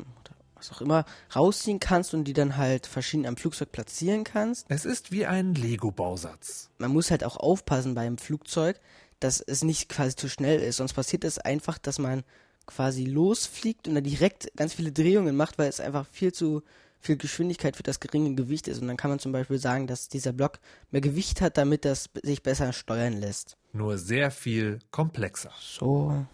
was 0.58 0.72
auch 0.72 0.80
immer 0.80 1.04
rausziehen 1.34 1.80
kannst 1.80 2.14
und 2.14 2.24
die 2.24 2.32
dann 2.32 2.56
halt 2.56 2.86
verschieden 2.86 3.26
am 3.26 3.36
Flugzeug 3.36 3.72
platzieren 3.72 4.24
kannst. 4.24 4.66
Es 4.68 4.84
ist 4.84 5.12
wie 5.12 5.26
ein 5.26 5.54
Lego-Bausatz. 5.54 6.70
Man 6.78 6.92
muss 6.92 7.10
halt 7.10 7.24
auch 7.24 7.36
aufpassen 7.36 7.94
beim 7.94 8.18
Flugzeug, 8.18 8.78
dass 9.20 9.40
es 9.40 9.64
nicht 9.64 9.88
quasi 9.88 10.16
zu 10.16 10.28
schnell 10.28 10.60
ist. 10.60 10.76
Sonst 10.76 10.92
passiert 10.92 11.24
es 11.24 11.38
einfach, 11.38 11.78
dass 11.78 11.98
man 11.98 12.24
quasi 12.66 13.04
losfliegt 13.04 13.88
und 13.88 13.94
dann 13.94 14.04
direkt 14.04 14.52
ganz 14.56 14.74
viele 14.74 14.92
Drehungen 14.92 15.36
macht, 15.36 15.58
weil 15.58 15.68
es 15.68 15.80
einfach 15.80 16.06
viel 16.06 16.32
zu 16.32 16.62
viel 17.00 17.16
Geschwindigkeit 17.16 17.76
für 17.76 17.82
das 17.82 18.00
geringe 18.00 18.34
Gewicht 18.34 18.68
ist. 18.68 18.80
Und 18.80 18.88
dann 18.88 18.96
kann 18.96 19.10
man 19.10 19.18
zum 19.18 19.32
Beispiel 19.32 19.58
sagen, 19.58 19.86
dass 19.86 20.08
dieser 20.08 20.32
Block 20.32 20.58
mehr 20.90 21.00
Gewicht 21.00 21.40
hat, 21.40 21.56
damit 21.56 21.84
das 21.84 22.10
sich 22.22 22.42
besser 22.42 22.72
steuern 22.72 23.14
lässt. 23.14 23.56
Nur 23.72 23.98
sehr 23.98 24.30
viel 24.30 24.80
komplexer. 24.90 25.52
So. 25.60 26.26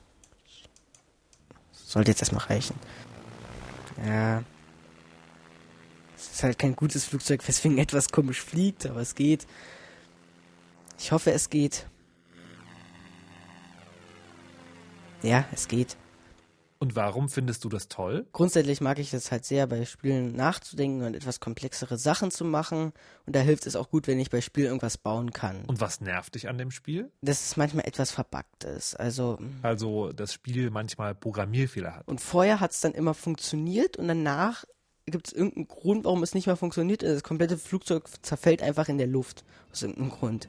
Sollte 1.72 2.10
jetzt 2.10 2.22
erstmal 2.22 2.46
reichen. 2.46 2.74
Ja. 4.02 4.42
Es 6.16 6.32
ist 6.32 6.42
halt 6.42 6.58
kein 6.58 6.74
gutes 6.74 7.04
Flugzeug, 7.04 7.46
weswegen 7.46 7.78
etwas 7.86 8.08
komisch 8.08 8.40
fliegt, 8.40 8.86
aber 8.86 9.00
es 9.00 9.14
geht. 9.14 9.46
Ich 10.98 11.12
hoffe, 11.12 11.32
es 11.32 11.50
geht. 11.50 11.86
Ja, 15.22 15.44
es 15.52 15.68
geht. 15.68 15.96
Und 16.78 16.96
warum 16.96 17.28
findest 17.28 17.64
du 17.64 17.68
das 17.68 17.88
toll? 17.88 18.26
Grundsätzlich 18.32 18.80
mag 18.80 18.98
ich 18.98 19.14
es 19.14 19.30
halt 19.30 19.44
sehr, 19.44 19.66
bei 19.66 19.84
Spielen 19.84 20.34
nachzudenken 20.36 21.02
und 21.02 21.14
etwas 21.14 21.40
komplexere 21.40 21.96
Sachen 21.96 22.30
zu 22.30 22.44
machen. 22.44 22.92
Und 23.26 23.36
da 23.36 23.40
hilft 23.40 23.66
es 23.66 23.76
auch 23.76 23.90
gut, 23.90 24.06
wenn 24.06 24.18
ich 24.18 24.30
bei 24.30 24.40
Spielen 24.40 24.66
irgendwas 24.66 24.98
bauen 24.98 25.32
kann. 25.32 25.64
Und 25.66 25.80
was 25.80 26.00
nervt 26.00 26.34
dich 26.34 26.48
an 26.48 26.58
dem 26.58 26.70
Spiel? 26.70 27.10
Dass 27.22 27.44
es 27.44 27.56
manchmal 27.56 27.86
etwas 27.86 28.10
verbuggt 28.10 28.64
ist. 28.64 28.94
Also, 28.96 29.38
also 29.62 30.12
das 30.12 30.32
Spiel 30.34 30.70
manchmal 30.70 31.14
Programmierfehler 31.14 31.96
hat. 31.96 32.08
Und 32.08 32.20
vorher 32.20 32.60
hat 32.60 32.72
es 32.72 32.80
dann 32.80 32.92
immer 32.92 33.14
funktioniert 33.14 33.96
und 33.96 34.08
danach 34.08 34.64
gibt 35.06 35.28
es 35.28 35.32
irgendeinen 35.32 35.68
Grund, 35.68 36.04
warum 36.04 36.22
es 36.22 36.34
nicht 36.34 36.46
mehr 36.46 36.56
funktioniert. 36.56 37.02
Das 37.02 37.22
komplette 37.22 37.58
Flugzeug 37.58 38.08
zerfällt 38.22 38.62
einfach 38.62 38.88
in 38.88 38.98
der 38.98 39.06
Luft. 39.06 39.44
Aus 39.70 39.82
irgendeinem 39.82 40.10
Grund. 40.10 40.48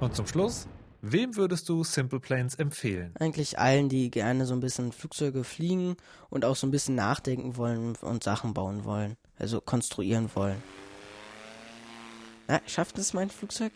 Und 0.00 0.14
zum 0.14 0.26
Schluss 0.26 0.66
Wem 1.02 1.36
würdest 1.36 1.68
du 1.68 1.82
Simple 1.82 2.20
Planes 2.20 2.56
empfehlen? 2.56 3.14
Eigentlich 3.18 3.58
allen, 3.58 3.88
die 3.88 4.10
gerne 4.10 4.44
so 4.44 4.52
ein 4.52 4.60
bisschen 4.60 4.92
Flugzeuge 4.92 5.44
fliegen 5.44 5.96
und 6.28 6.44
auch 6.44 6.56
so 6.56 6.66
ein 6.66 6.70
bisschen 6.70 6.94
nachdenken 6.94 7.56
wollen 7.56 7.96
und 7.96 8.22
Sachen 8.22 8.52
bauen 8.52 8.84
wollen. 8.84 9.16
Also 9.38 9.62
konstruieren 9.62 10.28
wollen. 10.34 10.62
Na, 12.48 12.60
schafft 12.66 12.98
es 12.98 13.14
mein 13.14 13.30
Flugzeug? 13.30 13.72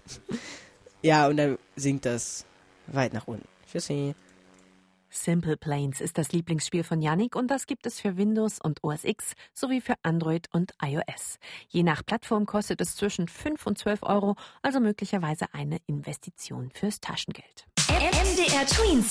ja, 1.02 1.28
und 1.28 1.36
dann 1.36 1.58
sinkt 1.76 2.06
das 2.06 2.46
weit 2.86 3.12
nach 3.12 3.26
unten. 3.26 3.46
Tschüssi. 3.70 4.14
Simple 5.12 5.58
Planes 5.58 6.00
ist 6.00 6.16
das 6.16 6.32
Lieblingsspiel 6.32 6.82
von 6.84 7.02
Yannick 7.02 7.36
und 7.36 7.48
das 7.48 7.66
gibt 7.66 7.86
es 7.86 8.00
für 8.00 8.16
Windows 8.16 8.58
und 8.60 8.82
OS 8.82 9.04
X 9.04 9.34
sowie 9.52 9.82
für 9.82 9.94
Android 10.02 10.48
und 10.52 10.72
iOS. 10.82 11.38
Je 11.68 11.82
nach 11.82 12.04
Plattform 12.04 12.46
kostet 12.46 12.80
es 12.80 12.96
zwischen 12.96 13.28
5 13.28 13.66
und 13.66 13.76
12 13.76 14.02
Euro, 14.04 14.36
also 14.62 14.80
möglicherweise 14.80 15.46
eine 15.52 15.76
Investition 15.86 16.70
fürs 16.72 17.00
Taschengeld. 17.00 17.66
MDR 17.90 18.66
Tween. 18.66 19.04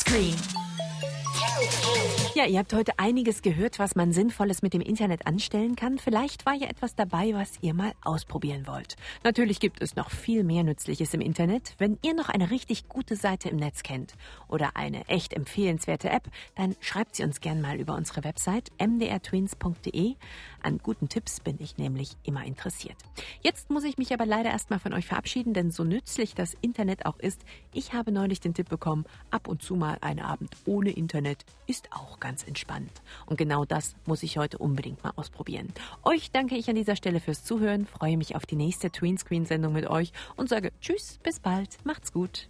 Ja, 2.34 2.45
ihr 2.45 2.60
habt 2.60 2.74
heute 2.74 2.97
einiges 2.97 3.41
gehört, 3.41 3.78
was 3.78 3.95
man 3.95 4.13
Sinnvolles 4.13 4.62
mit 4.62 4.74
dem 4.74 4.80
Internet 4.82 5.28
anstellen 5.28 5.76
kann. 5.76 6.00
Vielleicht 6.00 6.45
war 6.45 6.56
ja 6.56 6.67
etwas 6.67 6.95
dabei, 6.95 7.34
was 7.34 7.52
ihr 7.62 7.74
mal 7.74 7.91
ausprobieren 8.04 8.65
wollt. 8.67 8.95
Natürlich 9.24 9.60
gibt 9.60 9.82
es 9.82 9.97
noch 9.97 10.10
viel 10.10 10.45
mehr 10.45 10.63
Nützliches 10.63 11.13
im 11.13 11.19
Internet. 11.19 11.76
Wenn 11.78 12.00
ihr 12.02 12.13
noch 12.13 12.30
eine 12.30 12.50
richtig 12.50 12.88
gute 12.88 13.17
Seite 13.17 13.50
im 13.50 13.58
Netz 13.58 13.84
kennt 13.84 14.13
oder 14.47 14.78
eine 14.78 15.08
echt 15.10 15.34
empfehlenswerte 15.34 16.10
App, 16.10 16.24
dann 16.56 16.78
schreibt 16.80 17.17
sie 17.17 17.24
uns 17.24 17.41
gern 17.41 17.60
mal 17.60 17.78
über 17.78 17.95
unsere 17.95 18.24
Website 18.24 18.71
mdrtweens.de. 18.80 20.15
An 20.63 20.78
guten 20.78 21.10
Tipps 21.10 21.41
bin 21.41 21.58
ich 21.60 21.78
nämlich 21.78 22.15
immer 22.24 22.45
interessiert. 22.45 22.97
Jetzt 23.41 23.69
muss 23.69 23.84
ich 23.84 23.97
mich 23.97 24.13
aber 24.13 24.26
leider 24.26 24.52
erstmal 24.52 24.80
von 24.80 24.93
euch 24.93 25.06
verabschieden, 25.06 25.54
denn 25.54 25.69
so 25.69 25.84
nützlich 25.84 26.34
das 26.34 26.56
Internet 26.62 27.06
auch 27.06 27.19
ist, 27.19 27.41
ich 27.74 27.93
habe 27.93 28.12
neulich 28.12 28.39
den 28.39 28.54
Tipp 28.54 28.69
bekommen, 28.69 29.06
ab 29.32 29.47
und 29.47 29.62
zu 29.62 29.76
mal 29.76 29.97
einen 30.02 30.21
Abend 30.21 30.56
ohne 30.65 30.91
Internet 30.91 31.45
ist 31.68 31.92
auch 31.92 32.20
ganz 32.20 32.44
entspannt. 32.44 32.92
Und 33.26 33.38
genau 33.38 33.66
das 33.66 33.96
muss 34.06 34.24
ich 34.24 34.38
heute 34.38 34.58
unbedingt 34.58 35.04
mal 35.04 35.14
ausprobieren. 35.16 35.74
Euch 36.04 36.32
danke 36.32 36.56
ich 36.56 36.70
an 36.70 36.76
dieser 36.76 36.96
Stelle 36.96 37.20
fürs 37.20 37.44
Zuhören, 37.44 37.86
freue 37.86 38.18
mich 38.18 38.36
auf 38.36 38.46
die 38.46 38.56
nächste 38.56 38.92
Tweenscreen-Sendung 38.92 39.74
mit 39.74 39.88
euch 39.88 40.12
und 40.36 40.50
sage 40.50 40.72
Tschüss, 40.82 41.20
bis 41.24 41.40
bald, 41.40 41.78
macht's 41.84 42.12
gut. 42.12 42.48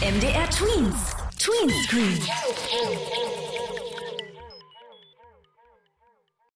MDR 0.00 0.48
Tweens, 0.48 1.14
Tweenscreen. 1.38 2.18